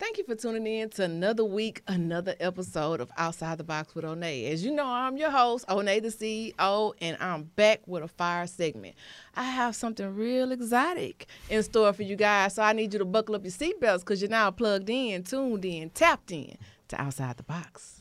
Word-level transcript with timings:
Thank 0.00 0.16
you 0.16 0.24
for 0.24 0.34
tuning 0.34 0.66
in 0.66 0.88
to 0.90 1.04
another 1.04 1.44
week, 1.44 1.82
another 1.86 2.34
episode 2.40 3.02
of 3.02 3.10
Outside 3.18 3.58
the 3.58 3.64
Box 3.64 3.94
with 3.94 4.06
Onay. 4.06 4.50
As 4.50 4.64
you 4.64 4.70
know, 4.70 4.86
I'm 4.86 5.18
your 5.18 5.30
host, 5.30 5.66
Onay 5.68 6.00
the 6.00 6.08
CEO, 6.08 6.94
and 7.02 7.18
I'm 7.20 7.42
back 7.42 7.82
with 7.86 8.02
a 8.02 8.08
fire 8.08 8.46
segment. 8.46 8.94
I 9.34 9.42
have 9.42 9.76
something 9.76 10.16
real 10.16 10.52
exotic 10.52 11.26
in 11.50 11.62
store 11.62 11.92
for 11.92 12.02
you 12.02 12.16
guys, 12.16 12.54
so 12.54 12.62
I 12.62 12.72
need 12.72 12.94
you 12.94 12.98
to 12.98 13.04
buckle 13.04 13.34
up 13.34 13.44
your 13.44 13.52
seatbelts 13.52 13.98
because 13.98 14.22
you're 14.22 14.30
now 14.30 14.50
plugged 14.50 14.88
in, 14.88 15.22
tuned 15.22 15.66
in, 15.66 15.90
tapped 15.90 16.32
in 16.32 16.56
to 16.88 16.98
Outside 16.98 17.36
the 17.36 17.42
Box. 17.42 18.00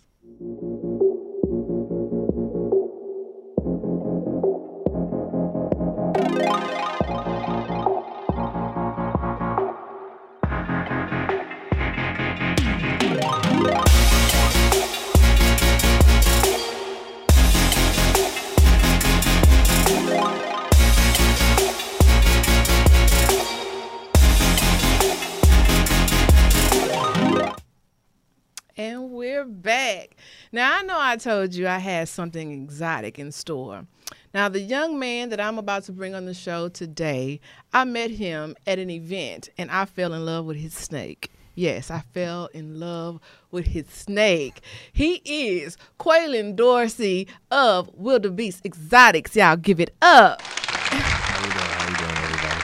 Now, 30.52 30.80
I 30.80 30.82
know 30.82 30.98
I 31.00 31.16
told 31.16 31.54
you 31.54 31.68
I 31.68 31.78
had 31.78 32.10
something 32.10 32.52
exotic 32.52 33.20
in 33.20 33.32
store. 33.32 33.86
Now, 34.34 34.50
the 34.50 34.60
young 34.60 34.98
man 34.98 35.30
that 35.30 35.40
I'm 35.40 35.60
about 35.60 35.84
to 35.84 35.92
bring 35.92 36.16
on 36.16 36.26
the 36.26 36.34
show 36.34 36.70
today, 36.70 37.40
I 37.72 37.84
met 37.84 38.10
him 38.10 38.56
at 38.66 38.80
an 38.80 38.90
event 38.90 39.50
and 39.60 39.70
I 39.70 39.86
fell 39.86 40.12
in 40.12 40.26
love 40.26 40.46
with 40.46 40.58
his 40.58 40.74
snake. 40.74 41.32
Yes, 41.54 41.92
I 41.92 42.00
fell 42.14 42.50
in 42.52 42.80
love 42.80 43.20
with 43.52 43.68
his 43.68 43.88
snake. 43.90 44.62
He 44.92 45.22
is 45.24 45.78
Quaylon 46.00 46.56
Dorsey 46.56 47.28
of 47.52 47.92
Wildebeest 47.94 48.66
Exotics. 48.66 49.36
Y'all 49.36 49.56
give 49.56 49.80
it 49.80 49.94
up. 50.02 50.42
How 50.42 51.46
you 51.46 51.52
doing? 51.52 51.64
How 51.64 51.90
you 51.90 51.98
doing, 51.98 52.18
everybody? 52.24 52.62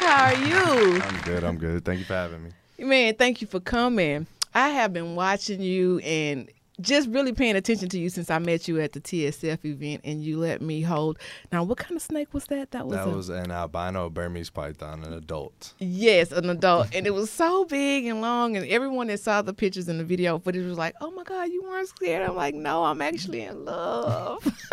How 0.00 0.24
are 0.24 0.94
you? 0.96 1.02
I'm 1.02 1.20
good. 1.22 1.44
I'm 1.44 1.58
good. 1.58 1.84
Thank 1.84 2.00
you 2.00 2.06
for 2.06 2.14
having 2.14 2.42
me. 2.42 2.50
Man, 2.84 3.14
thank 3.14 3.40
you 3.40 3.46
for 3.46 3.60
coming. 3.60 4.26
I 4.52 4.70
have 4.70 4.92
been 4.92 5.14
watching 5.14 5.60
you 5.60 6.00
and 6.00 6.50
just 6.80 7.08
really 7.10 7.32
paying 7.32 7.56
attention 7.56 7.88
to 7.90 7.98
you 7.98 8.08
since 8.08 8.30
I 8.30 8.38
met 8.38 8.68
you 8.68 8.80
at 8.80 8.92
the 8.92 9.00
TSF 9.00 9.64
event 9.64 10.00
and 10.04 10.22
you 10.24 10.38
let 10.38 10.60
me 10.62 10.82
hold. 10.82 11.18
Now, 11.52 11.62
what 11.64 11.78
kind 11.78 11.96
of 11.96 12.02
snake 12.02 12.32
was 12.34 12.44
that? 12.46 12.70
That 12.72 12.86
was 12.86 12.96
That 12.96 13.08
a, 13.08 13.10
was 13.10 13.28
an 13.28 13.50
albino 13.50 14.08
Burmese 14.10 14.50
python, 14.50 15.04
an 15.04 15.12
adult. 15.12 15.74
yes, 15.78 16.32
an 16.32 16.48
adult, 16.50 16.94
and 16.94 17.06
it 17.06 17.14
was 17.14 17.30
so 17.30 17.64
big 17.64 18.06
and 18.06 18.20
long. 18.20 18.56
And 18.56 18.66
everyone 18.66 19.06
that 19.08 19.20
saw 19.20 19.42
the 19.42 19.52
pictures 19.54 19.88
and 19.88 20.00
the 20.00 20.04
video 20.04 20.38
footage 20.38 20.64
was 20.66 20.78
like, 20.78 20.94
"Oh 21.00 21.10
my 21.10 21.22
God, 21.24 21.44
you 21.50 21.62
weren't 21.62 21.88
scared." 21.88 22.28
I'm 22.28 22.36
like, 22.36 22.54
"No, 22.54 22.84
I'm 22.84 23.02
actually 23.02 23.42
in 23.42 23.64
love. 23.64 24.46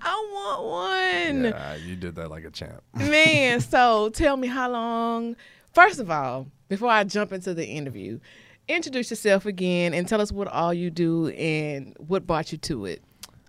I 0.00 0.28
want 0.32 0.64
one." 0.64 1.44
Yeah, 1.44 1.76
you 1.76 1.96
did 1.96 2.14
that 2.16 2.30
like 2.30 2.44
a 2.44 2.50
champ. 2.50 2.82
Man, 2.94 3.60
so 3.60 4.10
tell 4.10 4.36
me 4.36 4.48
how 4.48 4.70
long. 4.70 5.36
First 5.72 6.00
of 6.00 6.10
all, 6.10 6.46
before 6.68 6.90
I 6.90 7.04
jump 7.04 7.32
into 7.32 7.54
the 7.54 7.66
interview, 7.66 8.18
introduce 8.68 9.10
yourself 9.10 9.46
again 9.46 9.94
and 9.94 10.06
tell 10.06 10.20
us 10.20 10.30
what 10.30 10.46
all 10.48 10.74
you 10.74 10.90
do 10.90 11.28
and 11.28 11.96
what 11.98 12.26
brought 12.26 12.52
you 12.52 12.58
to 12.58 12.84
it. 12.84 13.02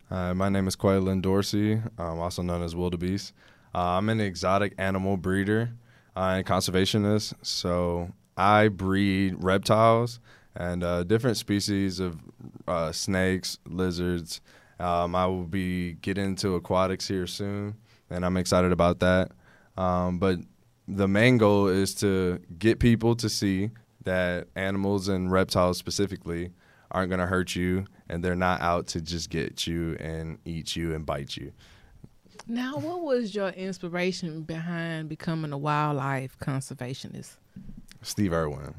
Uh, 0.10 0.34
my 0.34 0.50
name 0.50 0.68
is 0.68 0.76
Quaylon 0.76 1.22
Dorsey, 1.22 1.82
um, 1.98 2.20
also 2.20 2.42
known 2.42 2.64
as 2.64 2.74
Wildebeest. 2.74 3.34
Uh, 3.76 3.98
I'm 3.98 4.10
an 4.10 4.20
exotic 4.22 4.74
animal 4.78 5.18
breeder 5.18 5.72
uh, 6.16 6.36
and 6.38 6.46
conservationist. 6.46 7.34
So 7.42 8.12
I 8.36 8.70
breed 8.70 9.36
reptiles 9.38 10.20
and 10.56 10.84
uh, 10.84 11.04
different 11.04 11.38
species 11.38 12.00
of 12.00 12.18
uh, 12.68 12.92
snakes, 12.92 13.60
lizards. 13.68 14.42
Um, 14.80 15.14
I 15.14 15.28
will 15.28 15.44
be 15.44 15.94
getting 15.96 16.26
into 16.26 16.56
aquatics 16.56 17.08
here 17.08 17.28
soon, 17.28 17.76
and 18.10 18.26
I'm 18.26 18.38
excited 18.38 18.72
about 18.72 19.00
that. 19.02 19.32
Um, 19.78 20.18
but 20.18 20.40
the 20.88 21.08
main 21.08 21.38
goal 21.38 21.68
is 21.68 21.94
to 21.96 22.40
get 22.58 22.80
people 22.80 23.16
to 23.18 23.30
see 23.30 23.70
that 24.04 24.48
animals 24.56 25.08
and 25.08 25.32
reptiles 25.32 25.78
specifically 25.78 26.52
aren't 26.92 27.10
going 27.10 27.20
to 27.20 27.28
hurt 27.28 27.56
you 27.56 27.86
and 28.08 28.24
they're 28.24 28.36
not 28.36 28.62
out 28.62 28.88
to 28.88 29.02
just 29.02 29.30
get 29.30 29.68
you 29.68 29.96
and 30.00 30.40
eat 30.46 30.76
you 30.76 30.94
and 30.94 31.06
bite 31.06 31.38
you. 31.38 31.52
Now, 32.48 32.78
what 32.78 33.02
was 33.02 33.36
your 33.36 33.50
inspiration 33.50 34.42
behind 34.42 35.08
becoming 35.08 35.52
a 35.52 35.58
wildlife 35.58 36.38
conservationist? 36.40 37.36
Steve 38.02 38.34
Irwin. 38.34 38.74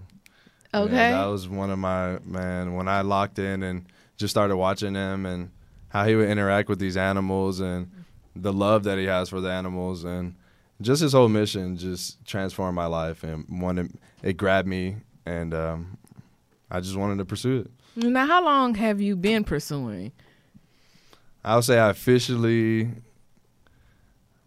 Okay. 0.75 0.93
Yeah, 0.93 1.23
that 1.23 1.27
was 1.27 1.49
one 1.49 1.71
of 1.71 1.79
my 1.79 2.19
man 2.25 2.75
when 2.75 2.89
I 2.89 3.03
locked 3.03 3.39
in 3.39 3.63
and 3.63 3.87
just 4.17 4.33
started 4.33 4.57
watching 4.57 4.95
him 4.95 5.27
and 5.27 5.51
how 5.89 6.05
he 6.05 6.15
would 6.15 6.29
interact 6.29 6.69
with 6.69 6.79
these 6.79 6.97
animals 6.97 7.61
and 7.61 7.91
the 8.35 8.53
love 8.53 8.85
that 8.85 8.99
he 8.99 9.05
has 9.05 9.29
for 9.29 9.41
the 9.41 9.51
animals 9.51 10.05
and 10.05 10.35
just 10.81 11.03
his 11.03 11.13
whole 11.13 11.29
mission 11.29 11.77
just 11.77 12.25
transformed 12.25 12.75
my 12.75 12.87
life 12.87 13.23
and 13.23 13.45
wanted 13.61 13.93
it 14.23 14.37
grabbed 14.37 14.69
me 14.69 14.97
and 15.31 15.55
um, 15.55 15.99
I 16.71 16.81
just 16.81 16.97
wanted 16.97 17.19
to 17.19 17.25
pursue 17.25 17.61
it. 17.61 17.71
now, 18.05 18.27
how 18.27 18.45
long 18.45 18.75
have 18.75 19.01
you 19.01 19.17
been 19.17 19.45
pursuing? 19.45 20.13
I 21.45 21.55
would 21.55 21.65
say 21.65 21.79
I 21.79 21.91
officially 21.91 22.91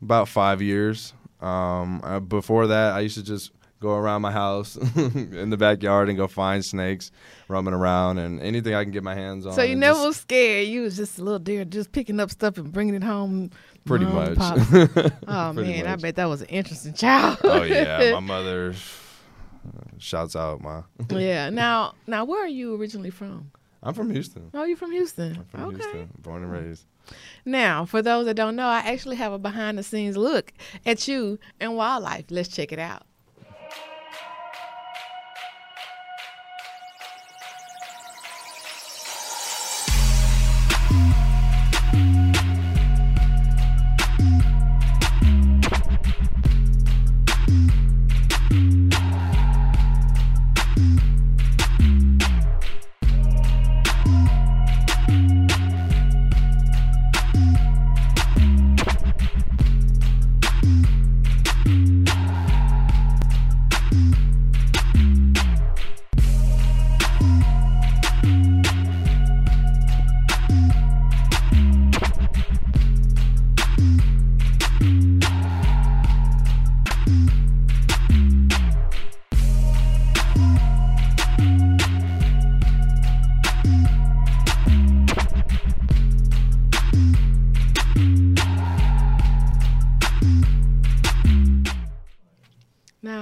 about 0.02 0.28
five 0.28 0.62
years. 0.62 1.14
Um, 1.42 2.02
uh, 2.04 2.20
before 2.20 2.68
that, 2.68 2.94
I 2.94 3.00
used 3.02 3.18
to 3.18 3.24
just 3.24 3.52
go 3.82 3.96
around 3.96 4.22
my 4.22 4.32
house 4.32 4.78
in 4.96 5.50
the 5.50 5.58
backyard 5.58 6.08
and 6.08 6.18
go 6.18 6.26
find 6.28 6.64
snakes 6.64 7.12
roaming 7.50 7.74
around 7.74 8.18
and 8.18 8.40
anything 8.42 8.74
I 8.74 8.84
can 8.84 8.92
get 8.94 9.04
my 9.04 9.14
hands 9.16 9.46
on. 9.46 9.54
So 9.54 9.62
you 9.62 9.76
never 9.76 9.96
just- 9.96 10.06
was 10.08 10.18
scared. 10.18 10.68
You 10.68 10.84
was 10.84 10.96
just 10.96 11.20
a 11.20 11.24
little 11.24 11.40
deer, 11.40 11.66
just 11.66 11.92
picking 11.92 12.20
up 12.20 12.32
stuff 12.32 12.58
and 12.58 12.72
bringing 12.72 12.96
it 12.96 13.04
home. 13.04 13.50
pretty 13.86 14.06
much. 14.06 14.38
Oh 15.28 15.52
Pretty 15.54 15.72
man, 15.72 15.88
I 15.88 15.96
bet 15.98 16.16
that 16.16 16.26
was 16.30 16.42
an 16.42 16.48
interesting 16.48 16.94
child. 17.04 17.40
oh 17.44 17.64
yeah, 17.64 18.12
my 18.14 18.20
mother 18.22 18.74
shouts 20.04 20.36
out 20.36 20.62
ma. 20.62 20.84
yeah. 21.10 21.50
Now, 21.50 21.96
now, 22.08 22.26
where 22.26 22.44
are 22.44 22.48
you 22.48 22.76
originally 22.76 23.10
from? 23.10 23.52
I'm 23.82 23.94
from 23.94 24.12
Houston. 24.12 24.50
Oh, 24.54 24.64
you 24.64 24.76
from 24.76 24.92
Houston. 24.92 25.38
I'm 25.38 25.46
from 25.46 25.62
okay. 25.66 25.78
Houston, 25.78 26.10
born 26.20 26.44
and 26.44 26.52
raised. 26.52 26.86
Now, 27.46 27.84
for 27.86 28.02
those 28.02 28.26
that 28.26 28.36
don't 28.36 28.56
know, 28.56 28.68
I 28.68 28.80
actually 28.80 29.18
have 29.18 29.34
a 29.34 29.40
behind 29.40 29.78
the 29.78 29.84
scenes 29.84 30.16
look 30.16 30.54
at 30.86 31.08
you 31.08 31.38
and 31.60 31.76
wildlife. 31.76 32.26
Let's 32.30 32.48
check 32.48 32.72
it 32.72 32.80
out. 32.80 33.04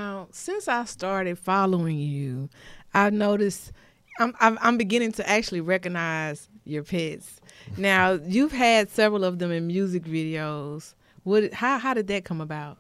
Now, 0.01 0.27
since 0.31 0.68
I 0.68 0.86
started 0.86 1.38
following 1.38 2.00
you, 2.00 2.50
I've 2.92 3.13
noticed 3.13 3.71
I'm, 4.19 4.33
I'm 4.59 4.75
beginning 4.75 5.12
to 5.13 5.30
actually 5.30 5.62
recognize 5.62 6.50
your 6.65 6.83
pets. 6.83 7.39
Now, 7.77 8.13
you've 8.13 8.51
had 8.51 8.89
several 8.89 9.24
of 9.24 9.38
them 9.38 9.51
in 9.51 9.68
music 9.68 10.03
videos. 10.06 10.95
What? 11.21 11.53
How 11.53 11.77
how 11.77 11.94
did 11.94 12.07
that 12.07 12.25
come 12.25 12.42
about? 12.42 12.80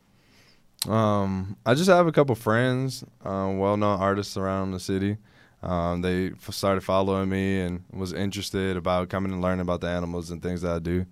Um, 0.89 1.57
I 1.63 1.75
just 1.75 1.91
have 1.91 2.07
a 2.07 2.11
couple 2.11 2.33
friends, 2.33 3.03
um, 3.23 3.59
well-known 3.59 3.99
artists 3.99 4.35
around 4.35 4.71
the 4.71 4.79
city. 4.79 5.17
Um, 5.61 6.01
they 6.01 6.31
f- 6.31 6.51
started 6.55 6.81
following 6.81 7.29
me 7.29 7.59
and 7.59 7.83
was 7.93 8.13
interested 8.13 8.77
about 8.77 9.09
coming 9.09 9.31
and 9.31 9.43
learning 9.43 9.61
about 9.61 9.81
the 9.81 9.89
animals 9.89 10.31
and 10.31 10.41
things 10.41 10.63
that 10.63 10.71
I 10.71 10.79
do, 10.79 11.05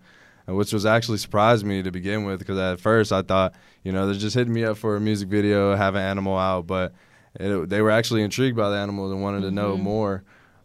which 0.55 0.73
was 0.73 0.85
actually 0.85 1.17
surprised 1.17 1.65
me 1.65 1.81
to 1.83 1.91
begin 1.91 2.25
with 2.25 2.39
because 2.39 2.57
at 2.57 2.79
first 2.79 3.11
I 3.11 3.21
thought, 3.21 3.53
you 3.83 3.91
know, 3.91 4.05
they're 4.05 4.15
just 4.15 4.35
hitting 4.35 4.53
me 4.53 4.63
up 4.65 4.77
for 4.77 4.95
a 4.95 4.99
music 5.01 5.29
video, 5.29 5.75
have 5.75 5.95
an 5.95 6.01
animal 6.01 6.37
out, 6.37 6.67
but 6.67 6.93
it, 7.39 7.69
they 7.69 7.81
were 7.81 7.91
actually 7.91 8.23
intrigued 8.23 8.57
by 8.57 8.69
the 8.69 8.77
animals 8.77 9.11
and 9.11 9.21
wanted 9.21 9.41
to 9.41 9.51
know 9.51 9.77
Mhm. 9.77 9.81
more. 9.81 10.23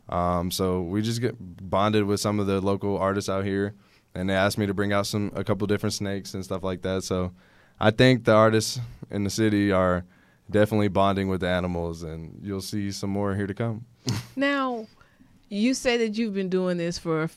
Um, 0.08 0.50
so 0.50 0.82
we 0.82 1.02
just 1.02 1.20
get 1.20 1.34
bonded 1.38 2.04
with 2.04 2.20
some 2.20 2.38
of 2.40 2.46
the 2.46 2.60
local 2.60 2.98
artists 2.98 3.30
out 3.30 3.44
here, 3.44 3.74
and 4.14 4.28
they 4.28 4.34
asked 4.34 4.58
me 4.58 4.66
to 4.66 4.74
bring 4.74 4.92
out 4.92 5.06
some 5.06 5.32
a 5.34 5.42
couple 5.44 5.66
different 5.66 5.92
snakes 5.94 6.34
and 6.34 6.44
stuff 6.44 6.62
like 6.62 6.82
that. 6.82 7.04
So 7.04 7.32
I 7.80 7.90
think 7.90 8.24
the 8.24 8.34
artists 8.34 8.80
in 9.10 9.24
the 9.24 9.30
city 9.30 9.72
are 9.72 10.04
definitely 10.50 10.88
bonding 10.88 11.28
with 11.28 11.40
the 11.40 11.48
animals, 11.48 12.02
and 12.02 12.38
you'll 12.42 12.60
see 12.60 12.90
some 12.92 13.10
more 13.10 13.34
here 13.34 13.46
to 13.46 13.54
come. 13.54 13.84
Now, 14.36 14.86
you 15.48 15.72
say 15.74 15.96
that 15.98 16.18
you've 16.18 16.34
been 16.34 16.48
doing 16.48 16.76
this 16.76 16.98
for 16.98 17.28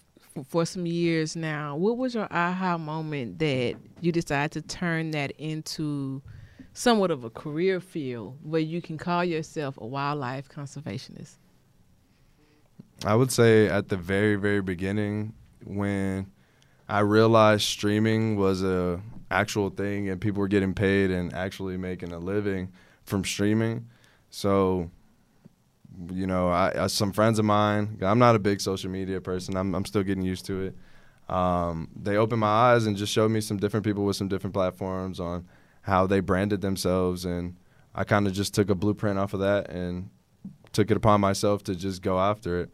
for 0.44 0.66
some 0.66 0.86
years 0.86 1.36
now. 1.36 1.76
What 1.76 1.98
was 1.98 2.16
your 2.16 2.28
aha 2.32 2.78
moment 2.78 3.40
that 3.40 3.76
you 4.02 4.12
decided 4.12 4.52
to 4.54 4.62
turn 4.62 5.12
that 5.12 5.32
into 5.32 6.22
somewhat 6.74 7.12
of 7.12 7.24
a 7.24 7.30
career 7.30 7.80
field 7.80 8.38
where 8.44 8.62
you 8.62 8.82
can 8.82 8.98
call 8.98 9.24
yourself 9.24 9.78
a 9.78 9.86
wildlife 9.86 10.48
conservationist? 10.50 11.36
I 13.06 13.16
would 13.16 13.32
say 13.32 13.68
at 13.68 13.90
the 13.90 13.98
very, 13.98 14.36
very 14.36 14.62
beginning 14.62 15.34
when 15.64 16.32
I 16.90 17.00
realized 17.00 17.64
streaming 17.64 18.38
was 18.38 18.64
a 18.64 19.02
actual 19.30 19.70
thing 19.70 20.10
and 20.10 20.22
people 20.22 20.40
were 20.40 20.48
getting 20.48 20.74
paid 20.74 21.12
and 21.12 21.34
actually 21.34 21.78
making 21.78 22.12
a 22.12 22.20
living 22.20 22.72
from 23.04 23.26
streaming. 23.26 23.88
So, 24.30 24.90
you 26.12 26.28
know, 26.28 26.50
I, 26.50 26.84
I 26.84 26.88
some 26.88 27.12
friends 27.12 27.40
of 27.40 27.46
mine. 27.46 27.98
I'm 28.02 28.20
not 28.20 28.36
a 28.36 28.40
big 28.40 28.62
social 28.62 28.90
media 28.90 29.22
person. 29.22 29.56
I'm 29.58 29.74
I'm 29.76 29.86
still 29.86 30.04
getting 30.04 30.24
used 30.24 30.46
to 30.46 30.62
it. 30.62 30.76
Um, 31.34 31.90
they 31.96 32.16
opened 32.16 32.40
my 32.40 32.48
eyes 32.48 32.86
and 32.86 32.96
just 32.96 33.12
showed 33.12 33.32
me 33.32 33.42
some 33.42 33.58
different 33.58 33.86
people 33.86 34.06
with 34.06 34.16
some 34.16 34.28
different 34.28 34.54
platforms 34.54 35.20
on 35.20 35.48
how 35.82 36.08
they 36.08 36.20
branded 36.20 36.62
themselves, 36.62 37.26
and 37.26 37.56
I 37.96 38.04
kind 38.04 38.28
of 38.28 38.34
just 38.34 38.54
took 38.54 38.70
a 38.70 38.76
blueprint 38.76 39.20
off 39.20 39.34
of 39.34 39.42
that 39.42 39.70
and 39.70 40.10
took 40.72 40.92
it 40.92 40.98
upon 40.98 41.22
myself 41.22 41.64
to 41.64 41.76
just 41.76 42.02
go 42.02 42.20
after 42.20 42.62
it. 42.62 42.70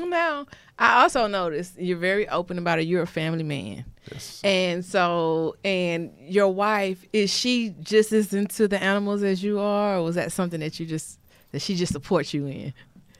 Now, 0.00 0.46
I 0.78 1.02
also 1.02 1.26
noticed 1.26 1.78
you're 1.78 1.98
very 1.98 2.28
open 2.28 2.58
about 2.58 2.78
it. 2.78 2.86
You're 2.86 3.02
a 3.02 3.06
family 3.06 3.42
man. 3.42 3.84
Yes. 4.10 4.40
And 4.42 4.84
so, 4.84 5.56
and 5.64 6.12
your 6.18 6.48
wife, 6.48 7.04
is 7.12 7.30
she 7.30 7.74
just 7.80 8.12
as 8.12 8.32
into 8.32 8.68
the 8.68 8.82
animals 8.82 9.22
as 9.22 9.42
you 9.42 9.60
are, 9.60 9.98
or 9.98 10.02
was 10.02 10.14
that 10.14 10.32
something 10.32 10.60
that 10.60 10.80
you 10.80 10.86
just, 10.86 11.18
that 11.52 11.62
she 11.62 11.74
just 11.76 11.92
supports 11.92 12.34
you 12.34 12.46
in? 12.46 12.74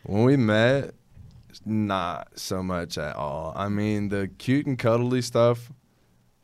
When 0.04 0.24
we 0.24 0.36
met, 0.36 0.94
not 1.64 2.28
so 2.38 2.62
much 2.62 2.98
at 2.98 3.14
all. 3.16 3.52
I 3.54 3.68
mean, 3.68 4.08
the 4.08 4.28
cute 4.38 4.66
and 4.66 4.78
cuddly 4.78 5.22
stuff, 5.22 5.70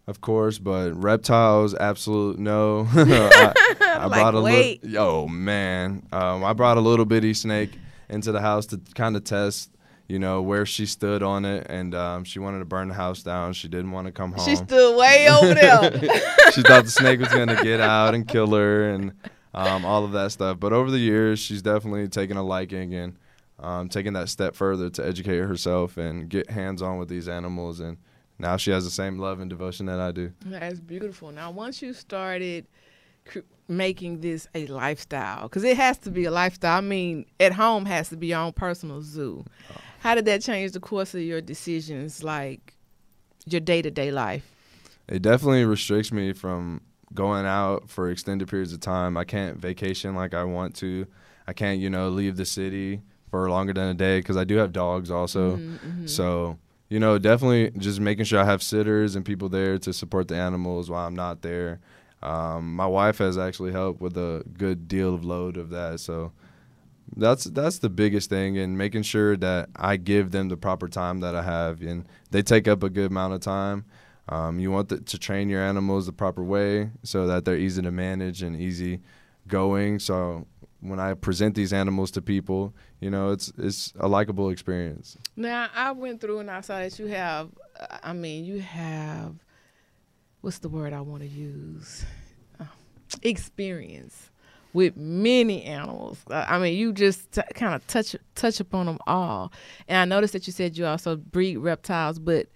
of 0.06 0.20
course, 0.20 0.58
but 0.58 0.92
reptiles, 0.92 1.74
absolute 1.74 2.38
no. 2.38 2.86
I, 2.94 3.52
I 3.80 4.06
Like, 4.06 4.20
brought 4.20 4.34
a 4.36 4.40
wait. 4.40 4.84
little. 4.84 5.02
Oh 5.24 5.28
man, 5.28 6.06
um, 6.12 6.44
I 6.44 6.52
brought 6.52 6.76
a 6.76 6.80
little 6.80 7.04
bitty 7.04 7.34
snake 7.34 7.72
into 8.08 8.30
the 8.32 8.40
house 8.40 8.66
to 8.66 8.80
kind 8.94 9.16
of 9.16 9.24
test. 9.24 9.70
You 10.08 10.18
know 10.18 10.40
where 10.40 10.64
she 10.64 10.86
stood 10.86 11.22
on 11.22 11.44
it, 11.44 11.66
and 11.68 11.94
um, 11.94 12.24
she 12.24 12.38
wanted 12.38 12.60
to 12.60 12.64
burn 12.64 12.88
the 12.88 12.94
house 12.94 13.22
down. 13.22 13.52
She 13.52 13.68
didn't 13.68 13.90
want 13.90 14.06
to 14.06 14.12
come 14.12 14.32
home. 14.32 14.44
She 14.46 14.56
stood 14.56 14.96
way 14.96 15.28
over 15.28 15.52
there. 15.52 15.90
she 16.52 16.62
thought 16.62 16.84
the 16.84 16.90
snake 16.90 17.20
was 17.20 17.28
gonna 17.28 17.62
get 17.62 17.80
out 17.80 18.14
and 18.14 18.26
kill 18.26 18.54
her 18.54 18.88
and 18.88 19.12
um, 19.58 19.84
all 19.84 20.04
of 20.04 20.12
that 20.12 20.30
stuff. 20.30 20.60
But 20.60 20.72
over 20.72 20.90
the 20.90 20.98
years, 20.98 21.40
she's 21.40 21.62
definitely 21.62 22.06
taken 22.08 22.36
a 22.36 22.42
liking 22.42 22.94
and 22.94 23.16
um, 23.58 23.88
taken 23.88 24.14
that 24.14 24.28
step 24.28 24.54
further 24.54 24.88
to 24.90 25.06
educate 25.06 25.38
herself 25.38 25.96
and 25.96 26.28
get 26.28 26.48
hands 26.48 26.80
on 26.80 26.98
with 26.98 27.08
these 27.08 27.28
animals. 27.28 27.80
And 27.80 27.98
now 28.38 28.56
she 28.56 28.70
has 28.70 28.84
the 28.84 28.90
same 28.90 29.18
love 29.18 29.40
and 29.40 29.50
devotion 29.50 29.86
that 29.86 29.98
I 29.98 30.12
do. 30.12 30.32
That's 30.44 30.78
beautiful. 30.78 31.32
Now, 31.32 31.50
once 31.50 31.82
you 31.82 31.92
started 31.92 32.66
cr- 33.24 33.40
making 33.66 34.20
this 34.20 34.46
a 34.54 34.66
lifestyle, 34.66 35.42
because 35.42 35.64
it 35.64 35.76
has 35.76 35.98
to 35.98 36.10
be 36.10 36.24
a 36.24 36.30
lifestyle. 36.30 36.78
I 36.78 36.80
mean, 36.80 37.26
at 37.40 37.52
home 37.52 37.84
has 37.86 38.10
to 38.10 38.16
be 38.16 38.28
your 38.28 38.38
own 38.38 38.52
personal 38.52 39.02
zoo. 39.02 39.44
How 39.98 40.14
did 40.14 40.24
that 40.26 40.40
change 40.40 40.70
the 40.70 40.80
course 40.80 41.14
of 41.14 41.22
your 41.22 41.40
decisions, 41.40 42.22
like 42.22 42.74
your 43.44 43.60
day 43.60 43.82
to 43.82 43.90
day 43.90 44.12
life? 44.12 44.54
It 45.08 45.22
definitely 45.22 45.64
restricts 45.64 46.12
me 46.12 46.32
from 46.32 46.82
going 47.14 47.46
out 47.46 47.88
for 47.88 48.10
extended 48.10 48.48
periods 48.48 48.72
of 48.72 48.80
time. 48.80 49.16
I 49.16 49.24
can't 49.24 49.56
vacation 49.56 50.14
like 50.14 50.34
I 50.34 50.44
want 50.44 50.74
to. 50.76 51.06
I 51.46 51.52
can't, 51.52 51.80
you 51.80 51.90
know, 51.90 52.08
leave 52.10 52.36
the 52.36 52.44
city 52.44 53.00
for 53.30 53.48
longer 53.50 53.72
than 53.72 53.88
a 53.88 53.94
day 53.94 54.20
because 54.20 54.36
I 54.36 54.44
do 54.44 54.56
have 54.56 54.72
dogs 54.72 55.10
also. 55.10 55.56
Mhm, 55.56 55.78
mhm. 55.78 56.08
So, 56.08 56.58
you 56.88 56.98
know, 56.98 57.18
definitely 57.18 57.70
just 57.78 58.00
making 58.00 58.24
sure 58.24 58.40
I 58.40 58.44
have 58.44 58.62
sitters 58.62 59.16
and 59.16 59.24
people 59.24 59.48
there 59.48 59.78
to 59.78 59.92
support 59.92 60.28
the 60.28 60.36
animals 60.36 60.90
while 60.90 61.06
I'm 61.06 61.16
not 61.16 61.42
there. 61.42 61.80
Um, 62.22 62.74
my 62.74 62.86
wife 62.86 63.18
has 63.18 63.38
actually 63.38 63.72
helped 63.72 64.00
with 64.00 64.16
a 64.16 64.42
good 64.56 64.88
deal 64.88 65.14
of 65.14 65.24
load 65.24 65.56
of 65.56 65.70
that. 65.70 66.00
So 66.00 66.32
that's 67.16 67.44
that's 67.44 67.78
the 67.78 67.88
biggest 67.88 68.28
thing 68.28 68.58
and 68.58 68.76
making 68.76 69.02
sure 69.02 69.36
that 69.36 69.70
I 69.76 69.96
give 69.96 70.30
them 70.30 70.48
the 70.48 70.56
proper 70.56 70.88
time 70.88 71.20
that 71.20 71.34
I 71.34 71.42
have 71.42 71.80
and 71.80 72.06
they 72.30 72.42
take 72.42 72.68
up 72.68 72.82
a 72.82 72.90
good 72.90 73.10
amount 73.10 73.34
of 73.34 73.40
time. 73.40 73.84
Um, 74.28 74.58
you 74.58 74.70
want 74.70 74.90
the, 74.90 75.00
to 75.00 75.18
train 75.18 75.48
your 75.48 75.62
animals 75.62 76.06
the 76.06 76.12
proper 76.12 76.42
way 76.42 76.90
so 77.02 77.26
that 77.26 77.44
they're 77.44 77.56
easy 77.56 77.82
to 77.82 77.90
manage 77.90 78.42
and 78.42 78.60
easy 78.60 79.00
going. 79.46 79.98
So 79.98 80.46
when 80.80 81.00
I 81.00 81.14
present 81.14 81.54
these 81.54 81.72
animals 81.72 82.10
to 82.12 82.22
people, 82.22 82.74
you 83.00 83.10
know, 83.10 83.30
it's 83.30 83.52
it's 83.58 83.94
a 83.98 84.06
likable 84.06 84.50
experience. 84.50 85.16
Now 85.36 85.68
I 85.74 85.92
went 85.92 86.20
through 86.20 86.40
and 86.40 86.50
I 86.50 86.60
saw 86.60 86.78
that 86.78 86.98
you 86.98 87.06
have. 87.06 87.50
I 88.02 88.12
mean, 88.12 88.44
you 88.44 88.60
have. 88.60 89.34
What's 90.40 90.58
the 90.58 90.68
word 90.68 90.92
I 90.92 91.00
want 91.00 91.22
to 91.22 91.28
use? 91.28 92.04
Uh, 92.60 92.64
experience 93.22 94.30
with 94.72 94.96
many 94.96 95.64
animals. 95.64 96.18
Uh, 96.30 96.44
I 96.46 96.58
mean, 96.58 96.76
you 96.76 96.92
just 96.92 97.32
t- 97.32 97.42
kind 97.54 97.74
of 97.74 97.86
touch 97.86 98.14
touch 98.34 98.60
upon 98.60 98.86
them 98.86 98.98
all. 99.06 99.52
And 99.88 99.98
I 99.98 100.04
noticed 100.04 100.34
that 100.34 100.46
you 100.46 100.52
said 100.52 100.76
you 100.76 100.86
also 100.86 101.16
breed 101.16 101.56
reptiles, 101.56 102.18
but 102.18 102.46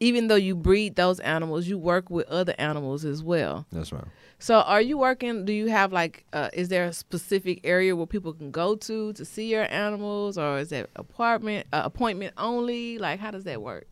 even 0.00 0.28
though 0.28 0.36
you 0.36 0.54
breed 0.54 0.96
those 0.96 1.20
animals, 1.20 1.66
you 1.66 1.78
work 1.78 2.10
with 2.10 2.28
other 2.28 2.54
animals 2.58 3.04
as 3.04 3.22
well. 3.22 3.66
Yes, 3.70 3.92
ma'am. 3.92 4.10
So, 4.38 4.56
are 4.60 4.82
you 4.82 4.98
working? 4.98 5.44
Do 5.44 5.52
you 5.52 5.68
have 5.68 5.92
like? 5.92 6.24
Uh, 6.32 6.50
is 6.52 6.68
there 6.68 6.84
a 6.84 6.92
specific 6.92 7.60
area 7.64 7.96
where 7.96 8.06
people 8.06 8.32
can 8.32 8.50
go 8.50 8.76
to 8.76 9.12
to 9.14 9.24
see 9.24 9.50
your 9.50 9.70
animals, 9.72 10.36
or 10.36 10.58
is 10.58 10.72
it 10.72 10.90
apartment 10.96 11.66
uh, 11.72 11.82
appointment 11.84 12.34
only? 12.36 12.98
Like, 12.98 13.18
how 13.18 13.30
does 13.30 13.44
that 13.44 13.62
work? 13.62 13.86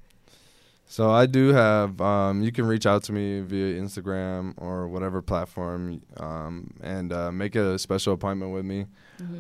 So 0.95 1.11
I 1.11 1.27
do 1.27 1.49
have. 1.49 2.01
Um, 2.01 2.41
you 2.45 2.53
can 2.53 2.67
reach 2.67 2.87
out 2.87 3.03
to 3.05 3.13
me 3.13 3.41
via 3.41 3.83
Instagram 3.83 4.55
or 4.59 4.87
whatever 4.87 5.21
platform, 5.21 6.01
um, 6.19 6.73
and 6.85 7.13
uh, 7.13 7.33
make 7.33 7.57
a 7.57 7.81
special 7.81 8.13
appointment 8.13 8.53
with 8.53 8.65
me. 8.65 8.87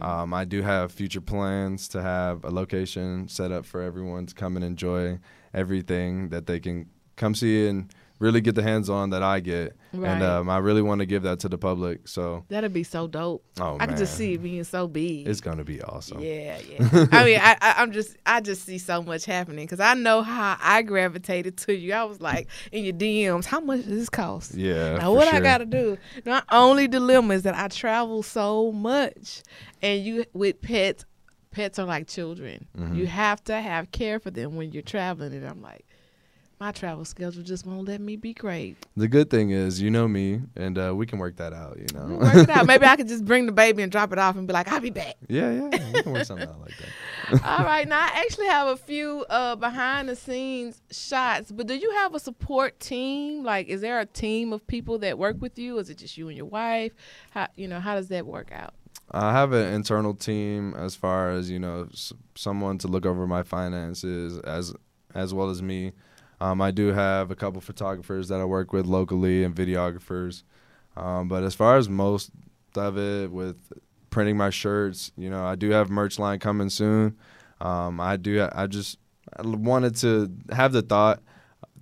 Um, 0.02 0.34
I 0.34 0.44
do 0.46 0.62
have 0.62 0.90
future 0.90 1.20
plans 1.20 1.86
to 1.90 2.02
have 2.02 2.44
a 2.44 2.50
location 2.50 3.28
set 3.28 3.52
up 3.52 3.66
for 3.66 3.80
everyone 3.80 4.26
to 4.26 4.34
come 4.34 4.56
and 4.56 4.64
enjoy 4.64 5.20
everything 5.52 6.30
that 6.30 6.48
they 6.48 6.58
can 6.58 6.90
come 7.14 7.36
see 7.36 7.68
and 7.68 7.88
really 8.24 8.40
get 8.40 8.54
the 8.54 8.62
hands 8.62 8.88
on 8.88 9.10
that 9.10 9.22
I 9.22 9.40
get. 9.40 9.76
Right. 9.92 10.10
And 10.10 10.22
um, 10.24 10.48
I 10.48 10.58
really 10.58 10.82
want 10.82 11.00
to 11.00 11.06
give 11.06 11.22
that 11.22 11.38
to 11.40 11.48
the 11.48 11.58
public. 11.58 12.08
So, 12.08 12.44
That'd 12.48 12.72
be 12.72 12.82
so 12.82 13.06
dope. 13.06 13.44
oh 13.60 13.74
I 13.74 13.78
man, 13.78 13.88
can 13.90 13.96
just 13.98 14.16
see 14.16 14.32
it 14.34 14.42
being 14.42 14.64
so 14.64 14.88
big. 14.88 15.28
it's 15.28 15.40
gonna 15.40 15.62
be 15.62 15.80
awesome. 15.82 16.20
Yeah, 16.20 16.58
yeah. 16.68 17.06
I 17.12 17.24
mean, 17.24 17.38
I, 17.40 17.56
I, 17.60 17.74
I'm 17.78 17.92
just, 17.92 18.16
I 18.26 18.40
just 18.40 18.64
see 18.64 18.78
so 18.78 19.02
much 19.02 19.24
happening 19.24 19.66
because 19.66 19.78
I 19.80 19.94
know 19.94 20.22
how 20.22 20.56
I 20.60 20.82
gravitated 20.82 21.58
to 21.58 21.76
you. 21.76 21.92
I 21.92 22.04
was 22.04 22.20
like 22.20 22.48
in 22.72 22.82
your 22.84 22.94
DMs, 22.94 23.44
how 23.44 23.60
much 23.60 23.80
does 23.84 23.98
this 23.98 24.08
cost? 24.10 24.54
Yeah. 24.54 24.96
Now 24.96 25.12
what 25.12 25.32
I 25.32 25.40
gotta 25.40 25.66
do? 25.66 25.96
My 26.24 26.42
only 26.50 26.88
dilemma 26.88 27.34
is 27.34 27.42
that 27.42 27.54
I 27.54 27.68
travel 27.68 28.22
so 28.22 28.72
much, 28.72 29.42
and 29.82 30.02
you 30.04 30.24
with 30.32 30.60
pets, 30.62 31.04
pets 31.52 31.78
are 31.78 31.86
like 31.86 32.08
children. 32.08 32.66
Mhm. 32.76 32.96
You 32.96 33.06
have 33.06 33.44
to 33.44 33.60
have 33.60 33.92
care 33.92 34.18
for 34.18 34.30
them 34.32 34.56
when 34.56 34.72
you're 34.72 34.82
traveling, 34.82 35.34
and 35.34 35.46
I'm 35.46 35.62
like, 35.62 35.86
my 36.60 36.70
travel 36.72 37.04
schedule 37.04 37.42
just 37.42 37.66
won't 37.66 37.86
let 37.88 38.00
me 38.00 38.16
be 38.16 38.32
great. 38.32 38.76
The 38.96 39.08
good 39.08 39.28
thing 39.28 39.50
is, 39.50 39.80
you 39.82 39.90
know 39.90 40.06
me, 40.08 40.40
and 40.56 40.78
uh, 40.78 40.94
we 40.94 41.04
can 41.06 41.18
work 41.18 41.36
that 41.36 41.52
out. 41.52 41.78
You 41.78 41.86
know. 41.94 42.16
Work 42.16 42.34
it 42.36 42.50
out. 42.50 42.66
Maybe 42.66 42.86
I 42.86 42.96
could 42.96 43.08
just 43.08 43.24
bring 43.24 43.46
the 43.46 43.52
baby 43.52 43.82
and 43.82 43.90
drop 43.90 44.12
it 44.12 44.18
off 44.18 44.36
and 44.36 44.46
be 44.46 44.52
like, 44.52 44.70
I'll 44.70 44.80
be 44.80 44.90
back. 44.90 45.16
yeah, 45.28 45.50
yeah. 45.50 45.68
We 45.92 46.02
can 46.02 46.12
work 46.12 46.24
something 46.24 46.48
out 46.48 46.60
like 46.60 46.74
that. 46.78 47.42
All 47.44 47.64
right, 47.64 47.88
now 47.88 47.98
I 47.98 48.22
actually 48.24 48.46
have 48.46 48.68
a 48.68 48.76
few 48.76 49.24
uh, 49.30 49.56
behind 49.56 50.08
the 50.08 50.16
scenes 50.16 50.80
shots, 50.90 51.50
but 51.50 51.66
do 51.66 51.74
you 51.74 51.90
have 51.92 52.14
a 52.14 52.20
support 52.20 52.78
team? 52.80 53.42
Like, 53.44 53.66
is 53.68 53.80
there 53.80 53.98
a 54.00 54.06
team 54.06 54.52
of 54.52 54.66
people 54.66 54.98
that 54.98 55.18
work 55.18 55.40
with 55.40 55.58
you? 55.58 55.78
Is 55.78 55.90
it 55.90 55.98
just 55.98 56.16
you 56.18 56.28
and 56.28 56.36
your 56.36 56.46
wife? 56.46 56.92
How 57.30 57.48
you 57.56 57.66
know 57.68 57.80
how 57.80 57.94
does 57.96 58.08
that 58.08 58.26
work 58.26 58.50
out? 58.52 58.74
I 59.10 59.32
have 59.32 59.52
an 59.52 59.72
internal 59.74 60.14
team 60.14 60.74
as 60.74 60.94
far 60.96 61.30
as 61.30 61.50
you 61.50 61.58
know, 61.58 61.88
s- 61.92 62.12
someone 62.36 62.78
to 62.78 62.88
look 62.88 63.04
over 63.06 63.26
my 63.26 63.42
finances 63.42 64.38
as 64.40 64.74
as 65.14 65.32
well 65.34 65.50
as 65.50 65.62
me. 65.62 65.92
Um, 66.44 66.60
I 66.60 66.72
do 66.72 66.88
have 66.88 67.30
a 67.30 67.34
couple 67.34 67.62
photographers 67.62 68.28
that 68.28 68.38
I 68.38 68.44
work 68.44 68.74
with 68.74 68.84
locally 68.84 69.44
and 69.44 69.54
videographers. 69.54 70.42
Um, 70.94 71.26
but 71.26 71.42
as 71.42 71.54
far 71.54 71.78
as 71.78 71.88
most 71.88 72.32
of 72.76 72.98
it, 72.98 73.30
with 73.32 73.72
printing 74.10 74.36
my 74.36 74.50
shirts, 74.50 75.10
you 75.16 75.30
know, 75.30 75.42
I 75.42 75.54
do 75.54 75.70
have 75.70 75.88
merch 75.88 76.18
line 76.18 76.38
coming 76.40 76.68
soon. 76.68 77.16
Um, 77.62 77.98
I 77.98 78.18
do. 78.18 78.46
I 78.52 78.66
just 78.66 78.98
I 79.34 79.40
wanted 79.40 79.96
to 79.96 80.30
have 80.52 80.72
the 80.72 80.82
thought 80.82 81.22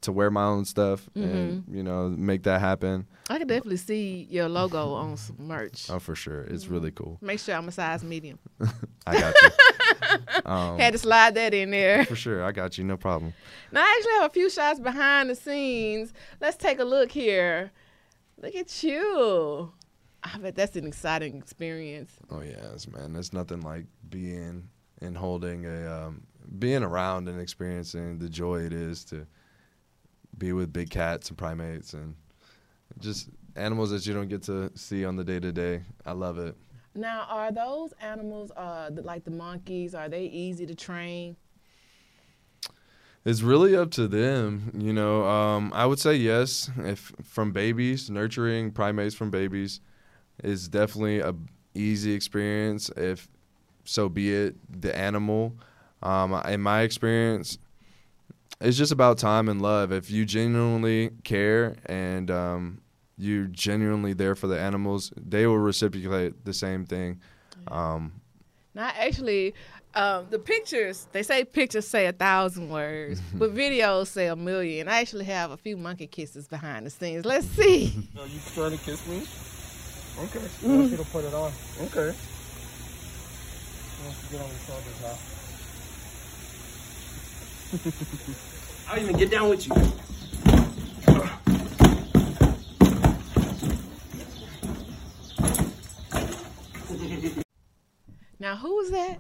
to 0.02 0.12
wear 0.12 0.30
my 0.30 0.44
own 0.44 0.64
stuff 0.64 1.08
Mm-hmm. 1.16 1.22
and 1.30 1.64
you 1.70 1.82
know 1.82 2.08
make 2.08 2.42
that 2.44 2.60
happen. 2.60 3.06
I 3.30 3.38
can 3.38 3.46
definitely 3.48 3.76
see 3.78 4.26
your 4.30 4.48
logo 4.48 4.92
on 4.94 5.16
some 5.16 5.36
merch. 5.46 5.88
Oh, 5.90 5.98
for 5.98 6.14
sure, 6.14 6.42
it's 6.42 6.66
really 6.66 6.90
cool. 6.90 7.18
Make 7.20 7.38
sure 7.40 7.54
I'm 7.54 7.66
a 7.68 7.72
size 7.72 8.04
medium. 8.04 8.38
I 9.06 9.18
got 9.20 9.34
you. 9.42 10.18
um, 10.44 10.78
Had 10.78 10.92
to 10.92 10.98
slide 10.98 11.34
that 11.36 11.54
in 11.54 11.70
there. 11.70 12.04
for 12.04 12.16
sure, 12.16 12.44
I 12.44 12.52
got 12.52 12.76
you. 12.78 12.84
No 12.84 12.96
problem. 12.96 13.32
Now 13.72 13.80
I 13.80 13.94
actually 13.98 14.12
have 14.20 14.30
a 14.30 14.34
few 14.34 14.50
shots 14.50 14.78
behind 14.80 15.30
the 15.30 15.34
scenes. 15.34 16.12
Let's 16.40 16.56
take 16.56 16.78
a 16.78 16.84
look 16.84 17.10
here. 17.10 17.70
Look 18.42 18.54
at 18.54 18.82
you. 18.82 19.72
I 20.24 20.38
bet 20.38 20.54
that's 20.54 20.76
an 20.76 20.86
exciting 20.86 21.36
experience. 21.36 22.12
Oh 22.30 22.42
yes, 22.42 22.86
man. 22.88 23.12
There's 23.12 23.32
nothing 23.32 23.60
like 23.62 23.86
being 24.08 24.68
and 25.00 25.16
holding 25.16 25.64
a 25.66 26.06
um, 26.06 26.22
being 26.58 26.82
around 26.82 27.28
and 27.28 27.40
experiencing 27.40 28.18
the 28.18 28.28
joy 28.28 28.60
it 28.60 28.72
is 28.72 29.04
to 29.06 29.26
be 30.42 30.52
with 30.52 30.72
big 30.72 30.90
cats 30.90 31.28
and 31.28 31.38
primates 31.38 31.94
and 31.94 32.16
just 32.98 33.28
animals 33.54 33.90
that 33.90 34.04
you 34.04 34.12
don't 34.12 34.28
get 34.28 34.42
to 34.42 34.72
see 34.74 35.04
on 35.04 35.14
the 35.14 35.22
day 35.22 35.38
to 35.38 35.52
day. 35.52 35.82
I 36.04 36.12
love 36.12 36.36
it. 36.36 36.56
Now, 36.96 37.26
are 37.30 37.52
those 37.52 37.94
animals, 38.00 38.50
uh, 38.50 38.90
like 38.92 39.24
the 39.24 39.30
monkeys, 39.30 39.94
are 39.94 40.08
they 40.08 40.24
easy 40.24 40.66
to 40.66 40.74
train? 40.74 41.36
It's 43.24 43.42
really 43.42 43.76
up 43.76 43.92
to 43.92 44.08
them, 44.08 44.72
you 44.76 44.92
know. 44.92 45.24
Um, 45.24 45.70
I 45.76 45.86
would 45.86 46.00
say 46.00 46.16
yes. 46.16 46.68
If 46.76 47.12
from 47.22 47.52
babies, 47.52 48.10
nurturing 48.10 48.72
primates 48.72 49.14
from 49.14 49.30
babies 49.30 49.80
is 50.42 50.66
definitely 50.66 51.20
a 51.20 51.36
easy 51.72 52.14
experience. 52.14 52.90
If 52.96 53.28
so 53.84 54.08
be 54.08 54.34
it, 54.34 54.56
the 54.82 54.94
animal. 54.94 55.54
Um, 56.02 56.34
in 56.48 56.60
my 56.60 56.80
experience, 56.80 57.58
it's 58.60 58.76
just 58.76 58.92
about 58.92 59.18
time 59.18 59.48
and 59.48 59.60
love. 59.62 59.92
If 59.92 60.10
you 60.10 60.24
genuinely 60.24 61.10
care 61.24 61.76
and 61.86 62.30
um, 62.30 62.80
you're 63.18 63.46
genuinely 63.46 64.12
there 64.12 64.34
for 64.34 64.46
the 64.46 64.58
animals, 64.58 65.12
they 65.16 65.46
will 65.46 65.58
reciprocate 65.58 66.44
the 66.44 66.52
same 66.52 66.84
thing. 66.84 67.20
Um, 67.68 68.12
Now, 68.74 68.90
actually, 68.96 69.54
um, 69.94 70.26
the 70.30 70.38
pictures, 70.38 71.06
they 71.12 71.22
say 71.22 71.44
pictures 71.44 71.86
say 71.86 72.06
a 72.06 72.12
thousand 72.12 72.70
words, 72.70 73.20
but 73.34 73.54
videos 73.54 74.06
say 74.08 74.26
a 74.28 74.36
million. 74.36 74.88
I 74.88 75.00
actually 75.00 75.26
have 75.26 75.50
a 75.50 75.56
few 75.56 75.76
monkey 75.76 76.06
kisses 76.06 76.48
behind 76.48 76.86
the 76.86 76.90
scenes. 76.90 77.24
Let's 77.24 77.46
see. 77.46 78.08
Are 78.18 78.26
you 78.26 78.40
trying 78.54 78.70
to 78.72 78.78
kiss 78.78 79.06
me? 79.06 79.22
Okay. 80.24 80.40
You 80.62 80.78
want 80.78 80.90
you 80.90 80.96
to 80.98 81.04
put 81.04 81.24
it 81.24 81.34
on? 81.34 81.52
Okay. 81.82 82.14
You 82.14 84.04
want 84.04 84.16
to 84.18 84.26
get 84.30 84.40
on 84.40 84.48
your 84.48 84.58
shoulders 84.66 85.02
now? 85.02 85.16
I'll 88.88 88.98
even 88.98 89.16
get 89.16 89.30
down 89.30 89.48
with 89.48 89.66
you. 89.66 89.74
Now, 98.38 98.56
who's 98.56 98.90
that? 98.90 99.18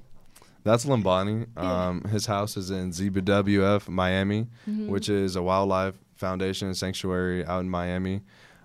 That's 0.64 0.84
Limbani. 0.84 1.46
Um, 1.56 2.02
his 2.04 2.26
house 2.26 2.56
is 2.56 2.70
in 2.70 2.90
ZBWF, 2.90 3.88
Miami, 3.88 4.48
which 4.66 5.08
is 5.08 5.36
a 5.36 5.42
wildlife 5.42 5.94
foundation 6.16 6.68
and 6.68 6.76
sanctuary 6.76 7.44
out 7.46 7.60
in 7.60 7.70
Miami. 7.70 8.20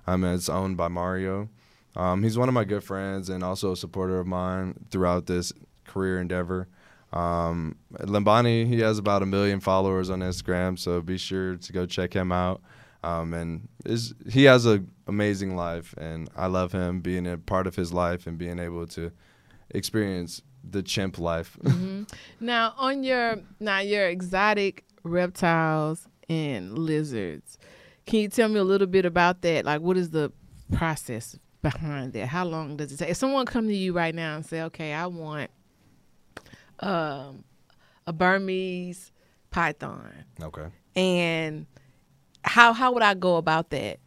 Um, 0.06 0.24
and 0.24 0.36
it's 0.36 0.50
owned 0.50 0.76
by 0.76 0.90
Mario. 0.90 1.48
Um, 1.96 2.24
he's 2.24 2.38
one 2.38 2.50
of 2.50 2.54
my 2.54 2.66
good 2.66 2.84
friends 2.84 3.30
and 3.30 3.44
also 3.44 3.72
a 3.72 3.78
supporter 3.78 4.20
of 4.20 4.28
mine 4.28 4.86
throughout 4.92 5.28
this 5.28 5.54
career 5.86 6.20
endeavor. 6.20 6.68
Um, 7.14 7.78
Limbani, 7.94 8.68
he 8.68 8.80
has 8.82 8.98
about 8.98 9.24
a 9.24 9.26
million 9.26 9.60
followers 9.60 10.10
on 10.10 10.20
Instagram, 10.20 10.78
so 10.78 11.02
be 11.02 11.18
sure 11.18 11.56
to 11.56 11.74
go 11.74 11.86
check 11.86 12.14
him 12.14 12.32
out. 12.32 12.62
Um, 13.04 13.34
and 13.34 13.68
is 13.86 14.14
he 14.30 14.44
has 14.46 14.66
an 14.66 14.92
amazing 15.08 15.56
life, 15.56 15.94
and 15.98 16.30
I 16.36 16.48
love 16.48 16.72
him 16.72 17.00
being 17.00 17.28
a 17.28 17.38
part 17.38 17.68
of 17.68 17.76
his 17.76 17.94
life 17.94 18.28
and 18.28 18.38
being 18.38 18.60
able 18.60 18.88
to 18.88 19.12
experience 19.70 20.42
the 20.70 20.84
chimp 20.84 21.18
life. 21.18 21.58
Now, 22.40 22.74
on 22.78 23.04
your 23.04 23.38
now 23.60 23.80
your 23.80 24.08
exotic 24.08 24.84
reptiles 25.04 26.08
and 26.28 26.78
lizards, 26.78 27.58
can 28.06 28.20
you 28.20 28.28
tell 28.30 28.50
me 28.50 28.60
a 28.60 28.64
little 28.64 28.88
bit 28.88 29.06
about 29.06 29.42
that? 29.44 29.66
Like, 29.66 29.82
what 29.82 29.96
is 29.98 30.10
the 30.10 30.32
process 30.74 31.38
behind 31.62 32.14
that? 32.14 32.28
How 32.28 32.46
long 32.46 32.78
does 32.78 32.92
it 32.92 32.98
take? 32.98 33.10
If 33.10 33.18
someone 33.18 33.46
come 33.46 33.68
to 33.68 33.76
you 33.76 33.94
right 33.94 34.14
now 34.14 34.36
and 34.36 34.46
say, 34.46 34.62
"Okay, 34.64 34.94
I 34.94 35.08
want 35.08 35.50
um, 36.80 37.44
a 38.06 38.14
Burmese 38.14 39.12
python," 39.52 40.26
okay. 40.42 40.68
and 40.96 41.66
how 42.44 42.74
how 42.74 42.92
would 42.94 43.04
I 43.04 43.14
go 43.14 43.38
about 43.38 43.70
that? 43.72 44.00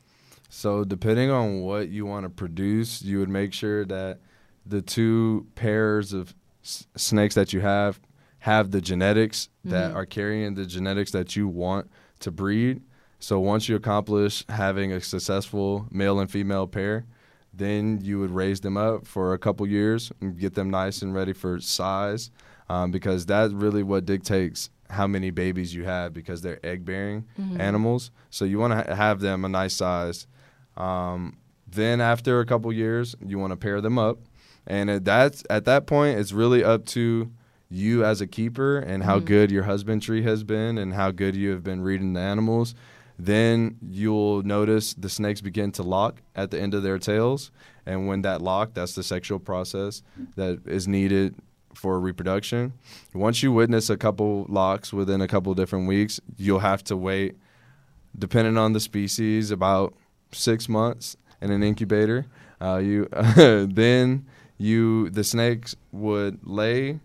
So 0.49 0.85
depending 0.85 1.31
on 1.31 1.61
what 1.61 1.89
you 1.89 2.07
want 2.07 2.25
to 2.25 2.31
produce, 2.31 3.03
you 3.03 3.21
would 3.21 3.29
make 3.29 3.53
sure 3.53 3.85
that 3.85 4.19
the 4.67 4.83
two 4.83 5.47
pairs 5.55 6.13
of 6.13 6.35
s- 6.65 6.87
snakes 6.97 7.35
that 7.37 7.53
you 7.53 7.61
have 7.61 8.01
have 8.41 8.71
the 8.71 8.81
genetics 8.81 9.49
that 9.65 9.93
are 9.93 10.07
carrying 10.07 10.55
the 10.55 10.67
genetics 10.67 11.11
that 11.13 11.37
you 11.37 11.47
want 11.47 11.91
to 12.21 12.31
breed. 12.31 12.83
So 13.19 13.39
once 13.39 13.69
you 13.69 13.77
accomplish 13.77 14.45
having 14.49 14.93
a 14.93 15.01
successful 15.01 15.87
male 15.91 16.19
and 16.19 16.31
female 16.31 16.67
pair, 16.67 17.05
then 17.53 18.01
you 18.03 18.19
would 18.19 18.31
raise 18.31 18.61
them 18.61 18.77
up 18.77 19.07
for 19.07 19.35
a 19.35 19.39
couple 19.39 19.67
years 19.67 20.11
and 20.21 20.39
get 20.39 20.55
them 20.55 20.71
nice 20.71 21.03
and 21.03 21.15
ready 21.15 21.35
for 21.35 21.61
size, 21.61 22.31
um, 22.71 22.91
because 22.93 23.27
that's 23.27 23.53
really 23.53 23.83
what 23.83 24.07
dictates 24.07 24.71
how 24.89 25.07
many 25.07 25.31
babies 25.31 25.75
you 25.75 25.85
have 25.85 26.13
because 26.13 26.41
they're 26.43 26.65
egg 26.65 26.85
bearing 26.85 27.25
animals. 27.61 28.11
So 28.31 28.45
you 28.45 28.59
want 28.59 28.73
to 28.73 28.77
ha- 28.77 28.95
have 28.95 29.21
them 29.21 29.45
a 29.45 29.49
nice 29.49 29.75
size. 29.75 30.27
Um, 30.77 31.37
then 31.67 32.01
after 32.01 32.41
a 32.41 32.47
couple 32.47 32.73
years, 32.73 33.15
you 33.25 33.39
want 33.39 33.53
to 33.53 33.57
pair 33.57 33.81
them 33.81 33.99
up, 33.99 34.19
and 34.67 34.89
at 34.91 35.05
that's 35.05 35.43
at 35.51 35.65
that 35.65 35.87
point, 35.87 36.19
it's 36.19 36.33
really 36.33 36.63
up 36.65 36.87
to 36.87 37.31
you 37.69 38.05
as 38.05 38.21
a 38.21 38.27
keeper 38.27 38.79
and 38.79 39.03
how 39.05 39.19
good 39.21 39.51
your 39.51 39.63
husbandry 39.65 40.23
has 40.23 40.43
been 40.45 40.79
and 40.79 40.95
how 40.95 41.11
good 41.13 41.35
you 41.37 41.51
have 41.51 41.63
been 41.63 41.81
reading 41.83 42.13
the 42.15 42.21
animals. 42.21 42.75
Then 43.19 43.77
you'll 43.83 44.43
notice 44.43 44.95
the 44.95 45.09
snakes 45.09 45.41
begin 45.41 45.71
to 45.73 45.83
lock 45.83 46.23
at 46.35 46.51
the 46.51 46.61
end 46.61 46.75
of 46.75 46.83
their 46.83 46.99
tails, 46.99 47.51
and 47.87 48.09
when 48.09 48.23
that 48.23 48.43
lock, 48.43 48.75
that's 48.75 48.95
the 48.95 49.03
sexual 49.03 49.39
process 49.39 50.03
that 50.37 50.61
is 50.67 50.89
needed 50.89 51.35
for 51.75 51.99
reproduction. 52.01 52.73
Once 53.15 53.43
you 53.43 53.53
witness 53.53 53.91
a 53.91 53.97
couple 53.97 54.47
locks 54.49 54.93
within 54.93 55.21
a 55.21 55.29
couple 55.29 55.55
different 55.55 55.87
weeks, 55.87 56.21
you'll 56.37 56.61
have 56.61 56.83
to 56.85 56.97
wait, 56.97 57.37
depending 58.19 58.57
on 58.57 58.73
the 58.73 58.81
species, 58.81 59.51
about 59.51 59.95
six 60.33 60.69
months 60.69 61.17
in 61.41 61.51
an 61.51 61.63
incubator. 61.63 62.27
Uh, 62.61 62.77
you 62.77 63.09
then 63.35 64.27
you 64.59 65.11
the 65.11 65.25
snakes 65.25 65.75
would 65.93 66.39
lay. 66.47 67.01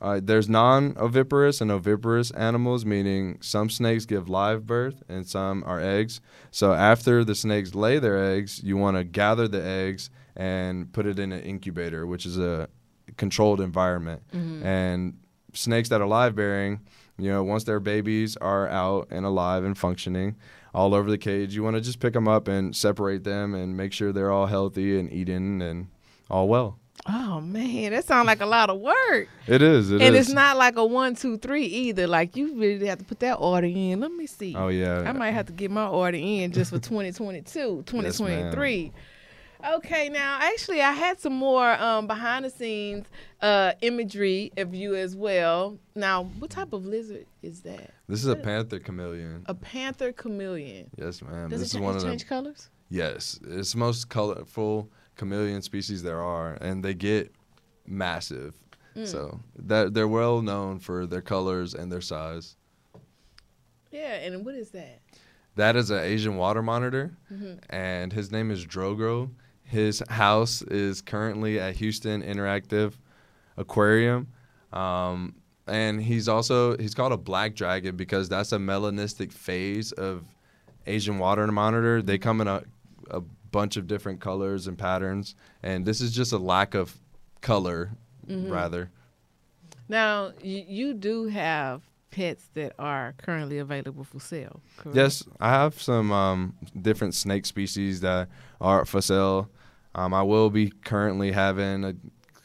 Uh, 0.00 0.20
there's 0.20 0.48
non-oviparous 0.48 1.60
and 1.60 1.70
oviparous 1.70 2.32
animals, 2.32 2.84
meaning 2.84 3.38
some 3.40 3.70
snakes 3.70 4.04
give 4.04 4.28
live 4.28 4.66
birth 4.66 5.00
and 5.08 5.28
some 5.28 5.62
are 5.64 5.80
eggs. 5.80 6.20
So 6.50 6.72
after 6.72 7.22
the 7.22 7.36
snakes 7.36 7.76
lay 7.76 8.00
their 8.00 8.18
eggs, 8.18 8.60
you 8.64 8.76
want 8.76 8.96
to 8.96 9.04
gather 9.04 9.46
the 9.46 9.62
eggs 9.64 10.10
and 10.34 10.92
put 10.92 11.06
it 11.06 11.20
in 11.20 11.30
an 11.30 11.42
incubator, 11.42 12.04
which 12.04 12.26
is 12.26 12.36
a 12.36 12.68
controlled 13.16 13.60
environment. 13.60 14.22
Mm-hmm. 14.32 14.64
And 14.64 15.18
snakes 15.52 15.88
that 15.90 16.00
are 16.00 16.06
live 16.06 16.34
bearing, 16.34 16.80
you 17.18 17.30
know, 17.30 17.42
once 17.42 17.64
their 17.64 17.80
babies 17.80 18.36
are 18.38 18.68
out 18.68 19.08
and 19.10 19.26
alive 19.26 19.64
and 19.64 19.76
functioning 19.76 20.36
all 20.74 20.94
over 20.94 21.10
the 21.10 21.18
cage, 21.18 21.54
you 21.54 21.62
want 21.62 21.76
to 21.76 21.80
just 21.80 22.00
pick 22.00 22.14
them 22.14 22.28
up 22.28 22.48
and 22.48 22.74
separate 22.74 23.24
them 23.24 23.54
and 23.54 23.76
make 23.76 23.92
sure 23.92 24.12
they're 24.12 24.30
all 24.32 24.46
healthy 24.46 24.98
and 24.98 25.12
eating 25.12 25.60
and 25.62 25.88
all 26.30 26.48
well. 26.48 26.78
Oh 27.06 27.40
man, 27.40 27.90
that 27.92 28.04
sounds 28.04 28.26
like 28.26 28.40
a 28.40 28.46
lot 28.46 28.70
of 28.70 28.78
work. 28.78 29.28
It 29.48 29.60
is. 29.60 29.90
It 29.90 30.00
and 30.00 30.14
is. 30.14 30.26
it's 30.26 30.34
not 30.34 30.56
like 30.56 30.76
a 30.76 30.84
one, 30.84 31.16
two, 31.16 31.36
three 31.36 31.64
either. 31.64 32.06
Like 32.06 32.36
you 32.36 32.54
really 32.54 32.86
have 32.86 32.98
to 32.98 33.04
put 33.04 33.18
that 33.20 33.34
order 33.34 33.66
in. 33.66 33.98
Let 34.00 34.12
me 34.12 34.26
see. 34.26 34.54
Oh 34.54 34.68
yeah. 34.68 35.00
I 35.00 35.12
might 35.12 35.32
have 35.32 35.46
to 35.46 35.52
get 35.52 35.70
my 35.70 35.86
order 35.86 36.18
in 36.18 36.52
just 36.52 36.70
for 36.70 36.78
2022, 36.78 37.82
2023. 37.86 38.92
Okay, 39.76 40.08
now 40.08 40.38
actually 40.40 40.80
I 40.82 40.92
had 40.92 41.20
some 41.20 41.32
more 41.34 41.70
um, 41.80 42.06
behind 42.06 42.44
the 42.44 42.50
scenes 42.50 43.06
uh, 43.40 43.72
imagery 43.80 44.52
of 44.56 44.74
you 44.74 44.94
as 44.94 45.14
well. 45.16 45.78
Now, 45.94 46.24
what 46.38 46.50
type 46.50 46.72
of 46.72 46.86
lizard 46.86 47.26
is 47.42 47.60
that? 47.62 47.90
This 48.08 48.20
is 48.20 48.26
a 48.28 48.36
panther 48.36 48.78
chameleon. 48.78 49.44
A 49.46 49.54
panther 49.54 50.12
chameleon. 50.12 50.90
Yes, 50.96 51.22
ma'am. 51.22 51.48
Does 51.50 51.60
this 51.60 51.74
it 51.74 51.78
is 51.78 51.82
one 51.82 51.96
of 51.96 52.02
them. 52.02 52.10
change 52.10 52.26
colors? 52.26 52.68
Yes, 52.90 53.40
it's 53.48 53.72
the 53.72 53.78
most 53.78 54.08
colorful 54.08 54.90
chameleon 55.16 55.62
species 55.62 56.02
there 56.02 56.20
are, 56.22 56.54
and 56.60 56.84
they 56.84 56.94
get 56.94 57.32
massive. 57.86 58.54
Mm. 58.94 59.06
So 59.06 59.40
that 59.56 59.94
they're 59.94 60.06
well 60.08 60.42
known 60.42 60.78
for 60.78 61.06
their 61.06 61.22
colors 61.22 61.72
and 61.74 61.90
their 61.90 62.02
size. 62.02 62.56
Yeah, 63.90 64.14
and 64.14 64.44
what 64.44 64.54
is 64.54 64.70
that? 64.70 65.00
That 65.56 65.76
is 65.76 65.90
an 65.90 65.98
Asian 66.00 66.36
water 66.36 66.62
monitor, 66.62 67.16
Mm-hmm. 67.32 67.54
and 67.74 68.12
his 68.12 68.30
name 68.30 68.50
is 68.50 68.64
Drogo. 68.66 69.30
His 69.72 70.02
house 70.10 70.60
is 70.60 71.00
currently 71.00 71.58
at 71.58 71.76
Houston 71.76 72.22
Interactive 72.22 72.92
Aquarium. 73.56 74.28
Um, 74.70 75.34
and 75.66 76.02
he's 76.02 76.28
also 76.28 76.76
he's 76.76 76.94
called 76.94 77.12
a 77.12 77.16
black 77.16 77.54
dragon 77.54 77.96
because 77.96 78.28
that's 78.28 78.52
a 78.52 78.58
melanistic 78.58 79.32
phase 79.32 79.92
of 79.92 80.24
Asian 80.86 81.18
water 81.18 81.46
monitor. 81.46 82.02
They 82.02 82.18
come 82.18 82.42
in 82.42 82.48
a, 82.48 82.64
a 83.10 83.22
bunch 83.50 83.78
of 83.78 83.86
different 83.86 84.20
colors 84.20 84.66
and 84.66 84.76
patterns, 84.76 85.36
and 85.62 85.86
this 85.86 86.02
is 86.02 86.12
just 86.12 86.32
a 86.32 86.38
lack 86.38 86.74
of 86.74 86.94
color, 87.40 87.92
rather. 88.28 88.90
Now, 89.88 90.32
you, 90.42 90.64
you 90.68 90.92
do 90.92 91.28
have 91.28 91.80
pets 92.10 92.50
that 92.52 92.74
are 92.78 93.14
currently 93.16 93.56
available 93.56 94.04
for 94.04 94.20
sale, 94.20 94.60
correct? 94.76 94.96
Yes, 94.96 95.24
I 95.40 95.48
have 95.48 95.80
some 95.80 96.12
um, 96.12 96.58
different 96.78 97.14
snake 97.14 97.46
species 97.46 98.02
that 98.02 98.28
are 98.60 98.84
for 98.84 99.00
sale. 99.00 99.48
Um, 99.94 100.14
I 100.14 100.22
will 100.22 100.50
be 100.50 100.70
currently 100.84 101.32
having 101.32 101.84
a, 101.84 101.94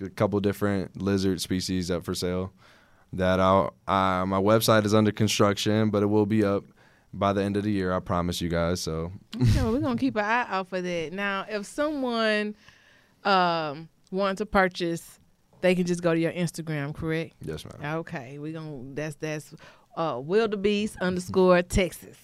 a 0.03 0.09
couple 0.09 0.39
different 0.39 1.01
lizard 1.01 1.39
species 1.41 1.89
up 1.89 2.03
for 2.03 2.13
sale. 2.13 2.51
That 3.13 3.39
I'll, 3.39 3.73
uh, 3.87 4.25
my 4.25 4.39
website 4.39 4.85
is 4.85 4.93
under 4.93 5.11
construction, 5.11 5.89
but 5.89 6.03
it 6.03 6.07
will 6.07 6.25
be 6.25 6.43
up 6.43 6.65
by 7.13 7.31
the 7.31 7.41
end 7.41 7.55
of 7.55 7.63
the 7.63 7.71
year. 7.71 7.93
I 7.93 7.99
promise 8.01 8.41
you 8.41 8.49
guys. 8.49 8.81
So 8.81 9.13
Okay, 9.41 9.61
well, 9.63 9.71
we're 9.71 9.79
gonna 9.81 9.95
keep 9.97 10.17
an 10.17 10.25
eye 10.25 10.45
out 10.49 10.67
for 10.67 10.81
that. 10.81 11.13
Now, 11.13 11.45
if 11.49 11.65
someone 11.65 12.53
um 13.23 13.87
wants 14.11 14.39
to 14.39 14.45
purchase, 14.45 15.19
they 15.61 15.73
can 15.73 15.85
just 15.85 16.03
go 16.03 16.13
to 16.13 16.19
your 16.19 16.33
Instagram, 16.33 16.93
correct? 16.93 17.33
yes, 17.41 17.65
ma'am. 17.65 17.95
Okay, 17.99 18.37
we're 18.39 18.53
gonna 18.53 18.93
that's 18.93 19.15
that's 19.15 19.53
uh 19.95 20.19
wildebeest 20.21 20.97
underscore 21.01 21.61
Texas. 21.61 22.17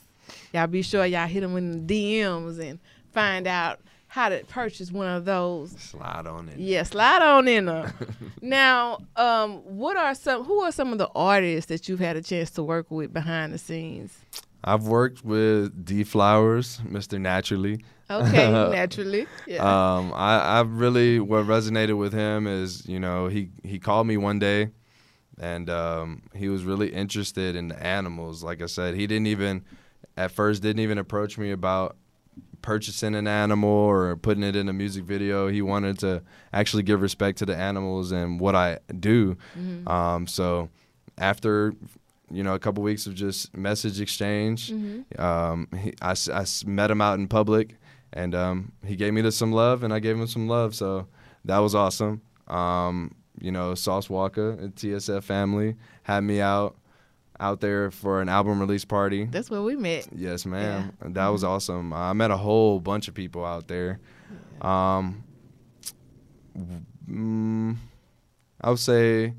Y'all 0.53 0.67
be 0.67 0.81
sure 0.81 1.05
y'all 1.05 1.27
hit 1.27 1.41
them 1.41 1.55
in 1.57 1.85
the 1.87 1.93
DMs 2.21 2.59
and 2.59 2.79
find 3.13 3.47
out 3.47 3.79
how 4.13 4.29
to 4.29 4.43
purchase 4.45 4.91
one 4.91 5.07
of 5.07 5.25
those. 5.25 5.71
Slide 5.71 6.27
on 6.27 6.47
in. 6.47 6.59
Yeah, 6.59 6.83
slide 6.83 7.23
on 7.23 7.47
in 7.47 7.65
there. 7.65 7.95
now, 8.43 8.99
um, 9.15 9.53
what 9.63 9.97
are 9.97 10.13
some 10.13 10.43
who 10.43 10.59
are 10.61 10.71
some 10.71 10.91
of 10.91 10.99
the 10.99 11.09
artists 11.15 11.67
that 11.69 11.89
you've 11.89 11.99
had 11.99 12.15
a 12.15 12.21
chance 12.21 12.51
to 12.51 12.61
work 12.61 12.91
with 12.91 13.11
behind 13.11 13.53
the 13.53 13.57
scenes? 13.57 14.15
I've 14.63 14.83
worked 14.83 15.25
with 15.25 15.83
D 15.83 16.03
Flowers, 16.03 16.79
Mr. 16.85 17.19
Naturally. 17.19 17.83
Okay, 18.07 18.51
naturally. 18.71 19.25
Yeah. 19.47 19.63
Um, 19.63 20.13
I, 20.13 20.37
I 20.37 20.61
really 20.61 21.19
what 21.19 21.47
resonated 21.47 21.97
with 21.97 22.13
him 22.13 22.45
is 22.45 22.87
you 22.87 22.99
know 22.99 23.29
he 23.29 23.49
he 23.63 23.79
called 23.79 24.05
me 24.05 24.17
one 24.17 24.37
day, 24.37 24.69
and 25.39 25.71
um, 25.71 26.21
he 26.35 26.49
was 26.49 26.65
really 26.65 26.93
interested 26.93 27.55
in 27.55 27.69
the 27.69 27.83
animals. 27.83 28.43
Like 28.43 28.61
I 28.61 28.67
said, 28.67 28.93
he 28.93 29.07
didn't 29.07 29.25
even 29.25 29.63
at 30.15 30.29
first 30.29 30.61
didn't 30.61 30.81
even 30.81 30.99
approach 30.99 31.39
me 31.39 31.49
about 31.49 31.97
purchasing 32.63 33.13
an 33.13 33.27
animal 33.27 33.69
or 33.69 34.15
putting 34.15 34.41
it 34.43 34.55
in 34.55 34.67
a 34.67 34.73
music 34.73 35.03
video. 35.03 35.47
He 35.49 35.61
wanted 35.61 35.99
to 35.99 36.23
actually 36.51 36.81
give 36.81 37.01
respect 37.03 37.37
to 37.37 37.45
the 37.45 37.55
animals 37.55 38.11
and 38.11 38.39
what 38.39 38.55
I 38.55 38.79
do. 38.99 39.37
Mm-hmm. 39.55 39.87
Um, 39.87 40.25
so 40.25 40.69
after 41.19 41.75
you 42.31 42.41
know 42.41 42.55
a 42.55 42.59
couple 42.59 42.81
weeks 42.81 43.05
of 43.05 43.13
just 43.13 43.55
message 43.55 44.01
exchange, 44.01 44.71
Mm-hmm. 44.71 45.21
um, 45.21 45.67
he, 45.79 45.93
I, 46.01 46.15
I 46.33 46.45
met 46.65 46.89
him 46.89 47.01
out 47.01 47.19
in 47.19 47.27
public, 47.27 47.75
and 48.11 48.33
um, 48.33 48.71
he 48.83 48.95
gave 48.95 49.13
me 49.13 49.29
some 49.29 49.51
love, 49.51 49.83
and 49.83 49.93
I 49.93 49.99
gave 49.99 50.17
him 50.17 50.25
some 50.25 50.47
love. 50.47 50.73
So 50.73 51.07
that 51.45 51.59
was 51.59 51.75
awesome. 51.75 52.21
Um, 52.47 53.13
you 53.39 53.51
know, 53.51 53.75
Sauce 53.75 54.07
Walka 54.07 54.57
and 54.59 54.73
TSF 54.75 55.23
family 55.23 55.75
had 56.03 56.21
me 56.23 56.39
out 56.41 56.75
out 57.39 57.61
there 57.61 57.91
for 57.91 58.21
an 58.21 58.29
album 58.29 58.59
release 58.59 58.85
party. 58.85 59.25
That's 59.25 59.49
where 59.49 59.61
we 59.61 59.75
met. 59.75 60.07
Yes, 60.15 60.45
ma'am. 60.45 60.93
And 61.01 61.15
That 61.15 61.27
was 61.27 61.43
awesome. 61.43 61.93
I 61.93 62.13
met 62.13 62.31
a 62.31 62.37
whole 62.37 62.79
bunch 62.79 63.07
of 63.07 63.13
people 63.13 63.45
out 63.45 63.67
there. 63.67 63.99
Um, 64.61 65.23
mm, 67.09 67.75
I 68.61 68.69
would 68.69 68.79
say 68.79 69.33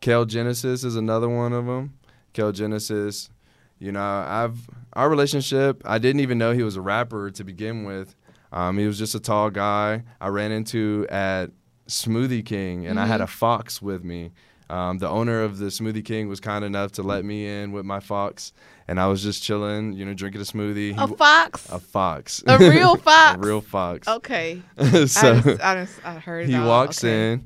Kel 0.00 0.24
Genesis 0.24 0.84
is 0.84 0.96
another 0.96 1.28
one 1.28 1.52
of 1.52 1.66
them. 1.66 1.94
Kel 2.32 2.52
Genesis, 2.52 3.30
you 3.78 3.92
know, 3.92 4.00
I've 4.00 4.58
our 4.94 5.08
relationship. 5.08 5.82
I 5.84 5.98
didn't 5.98 6.20
even 6.20 6.38
know 6.38 6.52
he 6.52 6.62
was 6.62 6.76
a 6.76 6.80
rapper 6.80 7.30
to 7.30 7.44
begin 7.44 7.84
with. 7.84 8.16
Um, 8.52 8.78
he 8.78 8.86
was 8.86 8.98
just 8.98 9.14
a 9.14 9.20
tall 9.20 9.50
guy. 9.50 10.02
I 10.20 10.28
ran 10.28 10.50
into 10.52 11.06
at 11.10 11.50
Smoothie 11.86 12.44
King, 12.44 12.86
and 12.86 12.98
I 12.98 13.06
had 13.06 13.20
a 13.20 13.26
fox 13.26 13.80
with 13.82 14.02
me. 14.02 14.32
Um, 14.70 14.98
the 14.98 15.08
owner 15.08 15.42
of 15.42 15.58
the 15.58 15.66
Smoothie 15.66 16.04
King 16.04 16.28
was 16.28 16.40
kind 16.40 16.64
enough 16.64 16.92
to 16.92 17.02
let 17.02 17.24
me 17.24 17.46
in 17.46 17.72
with 17.72 17.86
my 17.86 18.00
fox, 18.00 18.52
and 18.86 19.00
I 19.00 19.06
was 19.06 19.22
just 19.22 19.42
chilling, 19.42 19.94
you 19.94 20.04
know, 20.04 20.12
drinking 20.14 20.40
a 20.42 20.44
smoothie. 20.44 20.92
He 20.92 20.96
A 20.98 21.08
fox. 21.08 21.68
a 21.70 21.78
fox. 21.78 22.42
A 22.46 22.58
real 22.58 22.96
fox? 23.08 23.36
a 23.36 23.38
real 23.46 23.60
fox. 23.62 24.06
Okay. 24.06 24.60
so 24.78 24.84
I, 24.86 25.40
just, 25.40 25.60
I, 25.62 25.74
just, 25.84 26.06
I 26.06 26.14
heard 26.18 26.44
it 26.44 26.48
he 26.50 26.56
all. 26.56 26.68
walks 26.68 27.02
Okay. 27.02 27.40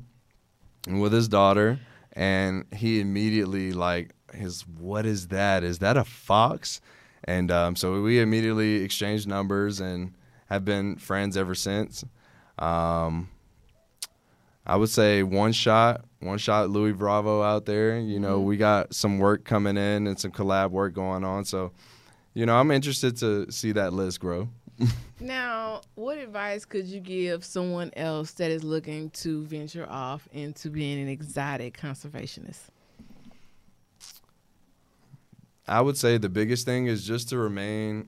in 0.87 0.99
with 1.01 1.13
his 1.13 1.29
daughter, 1.29 1.79
and 2.11 2.65
he 2.75 2.99
immediately 2.99 3.71
like 3.71 4.13
his 4.33 4.67
what 4.67 5.05
is 5.05 5.29
that? 5.29 5.63
Is 5.63 5.79
that 5.79 5.95
a 5.95 6.03
fox? 6.03 6.81
And 7.23 7.51
um, 7.51 7.77
so 7.77 8.01
we 8.01 8.19
immediately 8.19 8.83
exchanged 8.83 9.27
numbers 9.29 9.79
and 9.79 10.13
have 10.49 10.65
been 10.65 10.97
friends 10.97 11.37
ever 11.37 11.55
since. 11.55 12.03
Um, 12.59 13.29
I 14.65 14.75
would 14.77 14.89
say 14.89 15.23
one 15.23 15.51
shot, 15.51 16.05
one 16.19 16.37
shot 16.37 16.69
Louis 16.69 16.93
Bravo 16.93 17.41
out 17.41 17.65
there. 17.65 17.99
You 17.99 18.19
know, 18.19 18.37
Mm-hmm. 18.37 18.47
we 18.47 18.57
got 18.57 18.93
some 18.95 19.19
work 19.19 19.43
coming 19.43 19.75
in 19.77 20.07
and 20.07 20.17
some 20.19 20.31
collab 20.31 20.71
work 20.71 20.93
going 20.93 21.23
on. 21.23 21.43
So, 21.45 21.71
you 22.33 22.45
know, 22.45 22.55
I'm 22.55 22.71
interested 22.71 23.17
to 23.17 23.51
see 23.51 23.71
that 23.73 23.93
list 23.93 24.19
grow. 24.19 24.49
Now, 25.19 25.79
what 25.95 26.17
advice 26.17 26.65
could 26.65 26.85
you 26.85 26.99
give 26.99 27.45
someone 27.45 27.91
else 27.95 28.31
that 28.33 28.51
is 28.51 28.61
looking 28.61 29.09
to 29.11 29.43
venture 29.45 29.87
off 29.89 30.27
into 30.33 30.69
being 30.69 31.01
an 31.01 31.07
exotic 31.07 31.77
conservationist? 31.79 32.59
I 35.67 35.79
would 35.79 35.97
say 35.97 36.17
the 36.17 36.27
biggest 36.27 36.65
thing 36.65 36.87
is 36.87 37.05
just 37.07 37.29
to 37.29 37.37
remain 37.37 38.07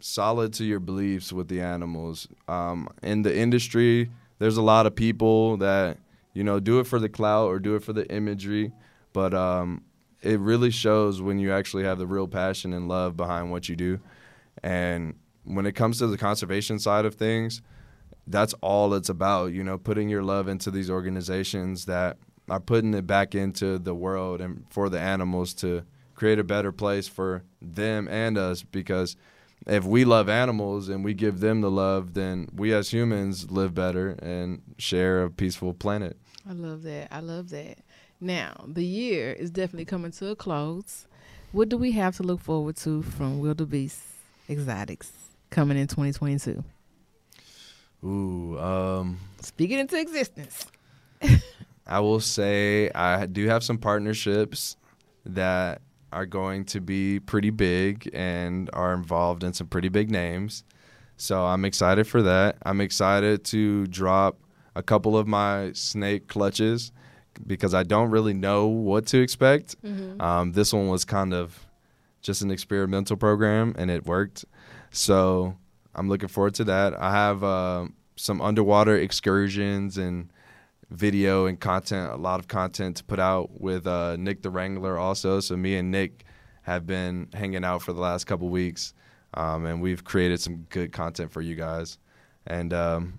solid 0.00 0.52
to 0.54 0.64
your 0.64 0.78
beliefs 0.80 1.32
with 1.32 1.48
the 1.48 1.60
animals. 1.60 2.28
Um, 2.46 2.88
in 3.02 3.22
the 3.22 3.36
industry, 3.36 4.10
there's 4.38 4.56
a 4.56 4.62
lot 4.62 4.86
of 4.86 4.94
people 4.94 5.56
that 5.58 5.98
you 6.32 6.44
know 6.44 6.60
do 6.60 6.80
it 6.80 6.86
for 6.86 6.98
the 6.98 7.08
clout 7.08 7.46
or 7.46 7.58
do 7.58 7.76
it 7.76 7.82
for 7.82 7.92
the 7.92 8.10
imagery, 8.12 8.72
but 9.12 9.34
um, 9.34 9.82
it 10.22 10.40
really 10.40 10.70
shows 10.70 11.20
when 11.20 11.38
you 11.38 11.52
actually 11.52 11.84
have 11.84 11.98
the 11.98 12.06
real 12.06 12.26
passion 12.26 12.72
and 12.72 12.88
love 12.88 13.16
behind 13.16 13.50
what 13.50 13.68
you 13.68 13.76
do. 13.76 14.00
And 14.62 15.14
when 15.44 15.66
it 15.66 15.72
comes 15.72 15.98
to 15.98 16.06
the 16.06 16.16
conservation 16.16 16.78
side 16.78 17.04
of 17.04 17.14
things, 17.14 17.60
that's 18.26 18.54
all 18.62 18.94
it's 18.94 19.08
about. 19.08 19.52
You 19.52 19.62
know, 19.62 19.78
putting 19.78 20.08
your 20.08 20.22
love 20.22 20.48
into 20.48 20.70
these 20.70 20.90
organizations 20.90 21.84
that 21.84 22.16
are 22.48 22.60
putting 22.60 22.94
it 22.94 23.06
back 23.06 23.34
into 23.34 23.78
the 23.78 23.94
world 23.94 24.40
and 24.40 24.64
for 24.70 24.88
the 24.88 25.00
animals 25.00 25.54
to 25.54 25.82
create 26.14 26.38
a 26.38 26.44
better 26.44 26.72
place 26.72 27.08
for 27.08 27.42
them 27.60 28.08
and 28.08 28.38
us 28.38 28.62
because 28.62 29.16
if 29.66 29.84
we 29.84 30.04
love 30.04 30.28
animals 30.28 30.88
and 30.88 31.04
we 31.04 31.14
give 31.14 31.40
them 31.40 31.60
the 31.60 31.70
love 31.70 32.14
then 32.14 32.48
we 32.54 32.72
as 32.74 32.92
humans 32.92 33.50
live 33.50 33.74
better 33.74 34.10
and 34.22 34.60
share 34.78 35.24
a 35.24 35.30
peaceful 35.30 35.72
planet 35.72 36.16
I 36.48 36.52
love 36.52 36.82
that. 36.82 37.08
I 37.10 37.20
love 37.20 37.48
that. 37.50 37.78
Now, 38.20 38.64
the 38.68 38.84
year 38.84 39.32
is 39.32 39.50
definitely 39.50 39.86
coming 39.86 40.10
to 40.12 40.28
a 40.28 40.36
close. 40.36 41.06
What 41.52 41.70
do 41.70 41.78
we 41.78 41.92
have 41.92 42.16
to 42.18 42.22
look 42.22 42.40
forward 42.40 42.76
to 42.78 43.02
from 43.02 43.38
Wildebeest 43.40 44.02
Exotics 44.50 45.10
coming 45.50 45.78
in 45.78 45.86
2022? 45.86 46.62
ooh 48.04 48.58
um 48.58 49.18
Speak 49.40 49.70
it 49.70 49.78
into 49.78 49.98
existence. 49.98 50.66
I 51.86 52.00
will 52.00 52.20
say 52.20 52.90
I 52.90 53.24
do 53.26 53.46
have 53.48 53.64
some 53.64 53.78
partnerships 53.78 54.76
that 55.24 55.80
are 56.14 56.26
going 56.26 56.64
to 56.66 56.80
be 56.80 57.20
pretty 57.20 57.50
big 57.50 58.08
and 58.14 58.70
are 58.72 58.94
involved 58.94 59.44
in 59.44 59.52
some 59.52 59.66
pretty 59.66 59.88
big 59.88 60.10
names. 60.10 60.64
So 61.16 61.44
I'm 61.44 61.64
excited 61.64 62.06
for 62.06 62.22
that. 62.22 62.56
I'm 62.62 62.80
excited 62.80 63.44
to 63.46 63.86
drop 63.88 64.38
a 64.74 64.82
couple 64.82 65.16
of 65.16 65.26
my 65.26 65.72
snake 65.72 66.26
clutches 66.28 66.92
because 67.46 67.74
I 67.74 67.82
don't 67.82 68.10
really 68.10 68.34
know 68.34 68.66
what 68.66 69.06
to 69.08 69.18
expect. 69.18 69.76
Um, 70.20 70.52
this 70.52 70.72
one 70.72 70.88
was 70.88 71.04
kind 71.04 71.34
of 71.34 71.66
just 72.22 72.42
an 72.42 72.50
experimental 72.50 73.16
program 73.16 73.74
and 73.76 73.90
it 73.90 74.06
worked. 74.06 74.44
So 74.90 75.56
I'm 75.94 76.08
looking 76.08 76.28
forward 76.28 76.54
to 76.54 76.64
that. 76.64 76.94
I 76.94 77.10
have 77.10 77.44
uh, 77.44 77.86
some 78.16 78.40
underwater 78.40 78.96
excursions 78.96 79.98
and 79.98 80.30
video 80.94 81.46
and 81.46 81.58
content, 81.58 82.12
a 82.12 82.16
lot 82.16 82.40
of 82.40 82.48
content 82.48 82.96
to 82.96 83.04
put 83.04 83.18
out 83.18 83.60
with 83.60 83.86
uh, 83.86 84.16
Nick 84.16 84.42
the 84.42 84.50
Wrangler 84.50 84.98
also. 84.98 85.40
So 85.40 85.56
me 85.56 85.76
and 85.76 85.90
Nick 85.90 86.24
have 86.62 86.86
been 86.86 87.28
hanging 87.34 87.64
out 87.64 87.82
for 87.82 87.92
the 87.92 88.00
last 88.00 88.24
couple 88.24 88.48
weeks, 88.48 88.94
um, 89.34 89.66
and 89.66 89.82
we've 89.82 90.04
created 90.04 90.40
some 90.40 90.66
good 90.70 90.92
content 90.92 91.32
for 91.32 91.42
you 91.42 91.54
guys. 91.54 91.98
And 92.46 92.72
um, 92.72 93.14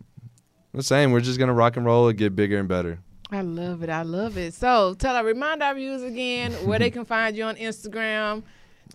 the 0.74 0.84
same, 0.84 1.12
we're 1.12 1.22
just 1.22 1.40
gonna 1.40 1.54
rock 1.54 1.78
and 1.78 1.86
roll 1.86 2.08
and 2.08 2.18
get 2.18 2.36
bigger 2.36 2.60
and 2.60 2.68
better. 2.68 3.00
I 3.32 3.42
love 3.42 3.84
it. 3.84 3.90
I 3.90 4.04
love 4.04 4.38
it. 4.38 4.54
So 4.54 4.94
tell 4.94 5.16
her, 5.16 5.24
remind 5.24 5.64
our 5.64 5.74
viewers 5.74 6.04
again 6.04 6.54
where 6.66 6.80
they 6.80 6.92
can 6.92 7.06
find 7.06 7.36
you 7.36 7.44
on 7.44 7.56
Instagram. 7.56 8.44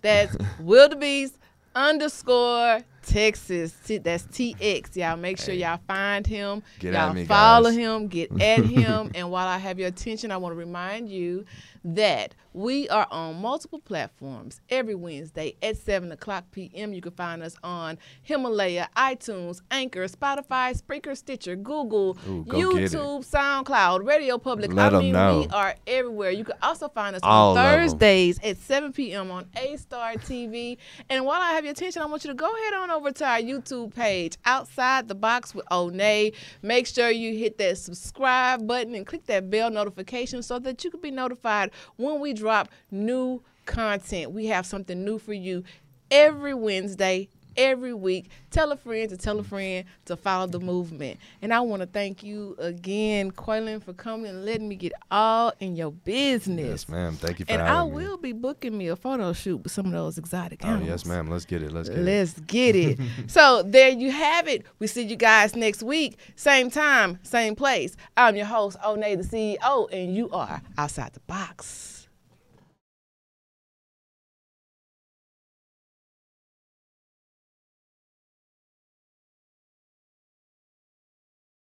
That's 0.01 0.35
wildebeest 0.59 1.37
underscore 1.75 2.79
Texas. 3.01 3.73
T- 3.85 3.97
that's 3.97 4.23
TX. 4.25 4.95
Y'all 4.95 5.17
make 5.17 5.37
sure 5.39 5.53
y'all 5.53 5.79
find 5.87 6.25
him. 6.25 6.63
Get 6.79 6.93
y'all 6.93 7.13
me, 7.13 7.25
follow 7.25 7.69
guys. 7.69 7.77
him. 7.77 8.07
Get 8.07 8.31
at 8.41 8.65
him. 8.65 9.11
and 9.15 9.29
while 9.31 9.47
I 9.47 9.57
have 9.57 9.79
your 9.79 9.87
attention, 9.89 10.31
I 10.31 10.37
want 10.37 10.53
to 10.53 10.57
remind 10.57 11.09
you 11.09 11.45
that 11.83 12.35
we 12.53 12.87
are 12.89 13.07
on 13.09 13.41
multiple 13.41 13.79
platforms 13.79 14.61
every 14.69 14.93
Wednesday 14.93 15.55
at 15.63 15.77
7 15.77 16.11
o'clock 16.11 16.43
p.m. 16.51 16.93
You 16.93 17.01
can 17.01 17.13
find 17.13 17.41
us 17.41 17.55
on 17.63 17.97
Himalaya, 18.21 18.87
iTunes, 18.95 19.61
Anchor, 19.71 20.05
Spotify, 20.07 20.79
Spreaker, 20.79 21.17
Stitcher, 21.17 21.55
Google, 21.55 22.17
Ooh. 22.27 22.43
YouTube, 22.45 23.25
SoundCloud, 23.25 24.05
Radio 24.05 24.37
Public. 24.37 24.71
Let 24.73 24.93
I 24.93 24.99
mean, 24.99 25.13
know. 25.13 25.39
we 25.39 25.47
are 25.47 25.75
everywhere. 25.87 26.29
You 26.31 26.43
can 26.43 26.57
also 26.61 26.87
find 26.89 27.15
us 27.15 27.21
All 27.23 27.57
on. 27.57 27.63
Thursdays 27.63 28.39
at 28.43 28.57
7 28.57 28.93
p.m. 28.93 29.31
on 29.31 29.47
A 29.57 29.75
Star 29.77 30.13
TV. 30.15 30.77
And 31.09 31.25
while 31.25 31.41
I 31.41 31.53
have 31.53 31.63
your 31.63 31.71
attention, 31.71 32.03
I 32.03 32.05
want 32.05 32.23
you 32.25 32.29
to 32.29 32.35
go 32.35 32.53
ahead 32.53 32.73
on 32.73 32.90
over 32.91 33.11
to 33.11 33.25
our 33.25 33.39
YouTube 33.39 33.95
page, 33.95 34.37
Outside 34.45 35.07
the 35.07 35.15
Box 35.15 35.55
with 35.55 35.65
Onay. 35.71 36.35
Make 36.61 36.87
sure 36.87 37.09
you 37.09 37.37
hit 37.37 37.57
that 37.57 37.77
subscribe 37.77 38.67
button 38.67 38.93
and 38.95 39.07
click 39.07 39.25
that 39.27 39.49
bell 39.49 39.71
notification 39.71 40.43
so 40.43 40.59
that 40.59 40.83
you 40.83 40.91
can 40.91 40.99
be 40.99 41.11
notified 41.11 41.71
when 41.95 42.19
we 42.19 42.33
drop 42.33 42.69
new 42.91 43.41
content. 43.65 44.31
We 44.31 44.47
have 44.47 44.65
something 44.65 45.03
new 45.03 45.19
for 45.19 45.33
you 45.33 45.63
every 46.09 46.53
Wednesday. 46.53 47.29
Every 47.57 47.93
week, 47.93 48.29
tell 48.49 48.71
a 48.71 48.77
friend 48.77 49.09
to 49.09 49.17
tell 49.17 49.39
a 49.39 49.43
friend 49.43 49.85
to 50.05 50.15
follow 50.15 50.47
the 50.47 50.59
movement. 50.59 51.19
And 51.41 51.53
I 51.53 51.59
want 51.61 51.81
to 51.81 51.85
thank 51.85 52.23
you 52.23 52.55
again, 52.59 53.31
Quaylen, 53.31 53.83
for 53.83 53.93
coming 53.93 54.27
and 54.27 54.45
letting 54.45 54.67
me 54.69 54.75
get 54.75 54.93
all 55.09 55.51
in 55.59 55.75
your 55.75 55.91
business. 55.91 56.65
Yes, 56.85 56.89
ma'am. 56.89 57.15
Thank 57.15 57.39
you 57.39 57.45
for 57.45 57.51
And 57.51 57.61
I 57.61 57.67
having 57.77 57.97
me. 57.97 58.05
will 58.05 58.17
be 58.17 58.31
booking 58.31 58.77
me 58.77 58.87
a 58.87 58.95
photo 58.95 59.33
shoot 59.33 59.57
with 59.57 59.71
some 59.71 59.87
of 59.87 59.91
those 59.91 60.17
exotic 60.17 60.61
Oh, 60.63 60.79
yes, 60.79 61.05
ma'am. 61.05 61.29
Let's 61.29 61.45
get 61.45 61.61
it. 61.63 61.71
Let's 61.71 61.89
get 61.89 61.97
it. 61.99 62.03
Let's 62.03 62.39
get 62.41 62.75
it. 62.75 62.99
so 63.27 63.63
there 63.63 63.89
you 63.89 64.11
have 64.11 64.47
it. 64.47 64.65
We 64.79 64.87
see 64.87 65.03
you 65.03 65.15
guys 65.15 65.55
next 65.55 65.83
week, 65.83 66.17
same 66.35 66.69
time, 66.69 67.19
same 67.23 67.55
place. 67.55 67.95
I'm 68.15 68.35
your 68.35 68.45
host, 68.45 68.77
Onay, 68.79 69.17
the 69.17 69.23
CEO, 69.59 69.87
and 69.91 70.15
you 70.15 70.29
are 70.31 70.61
outside 70.77 71.13
the 71.13 71.19
box. 71.21 71.90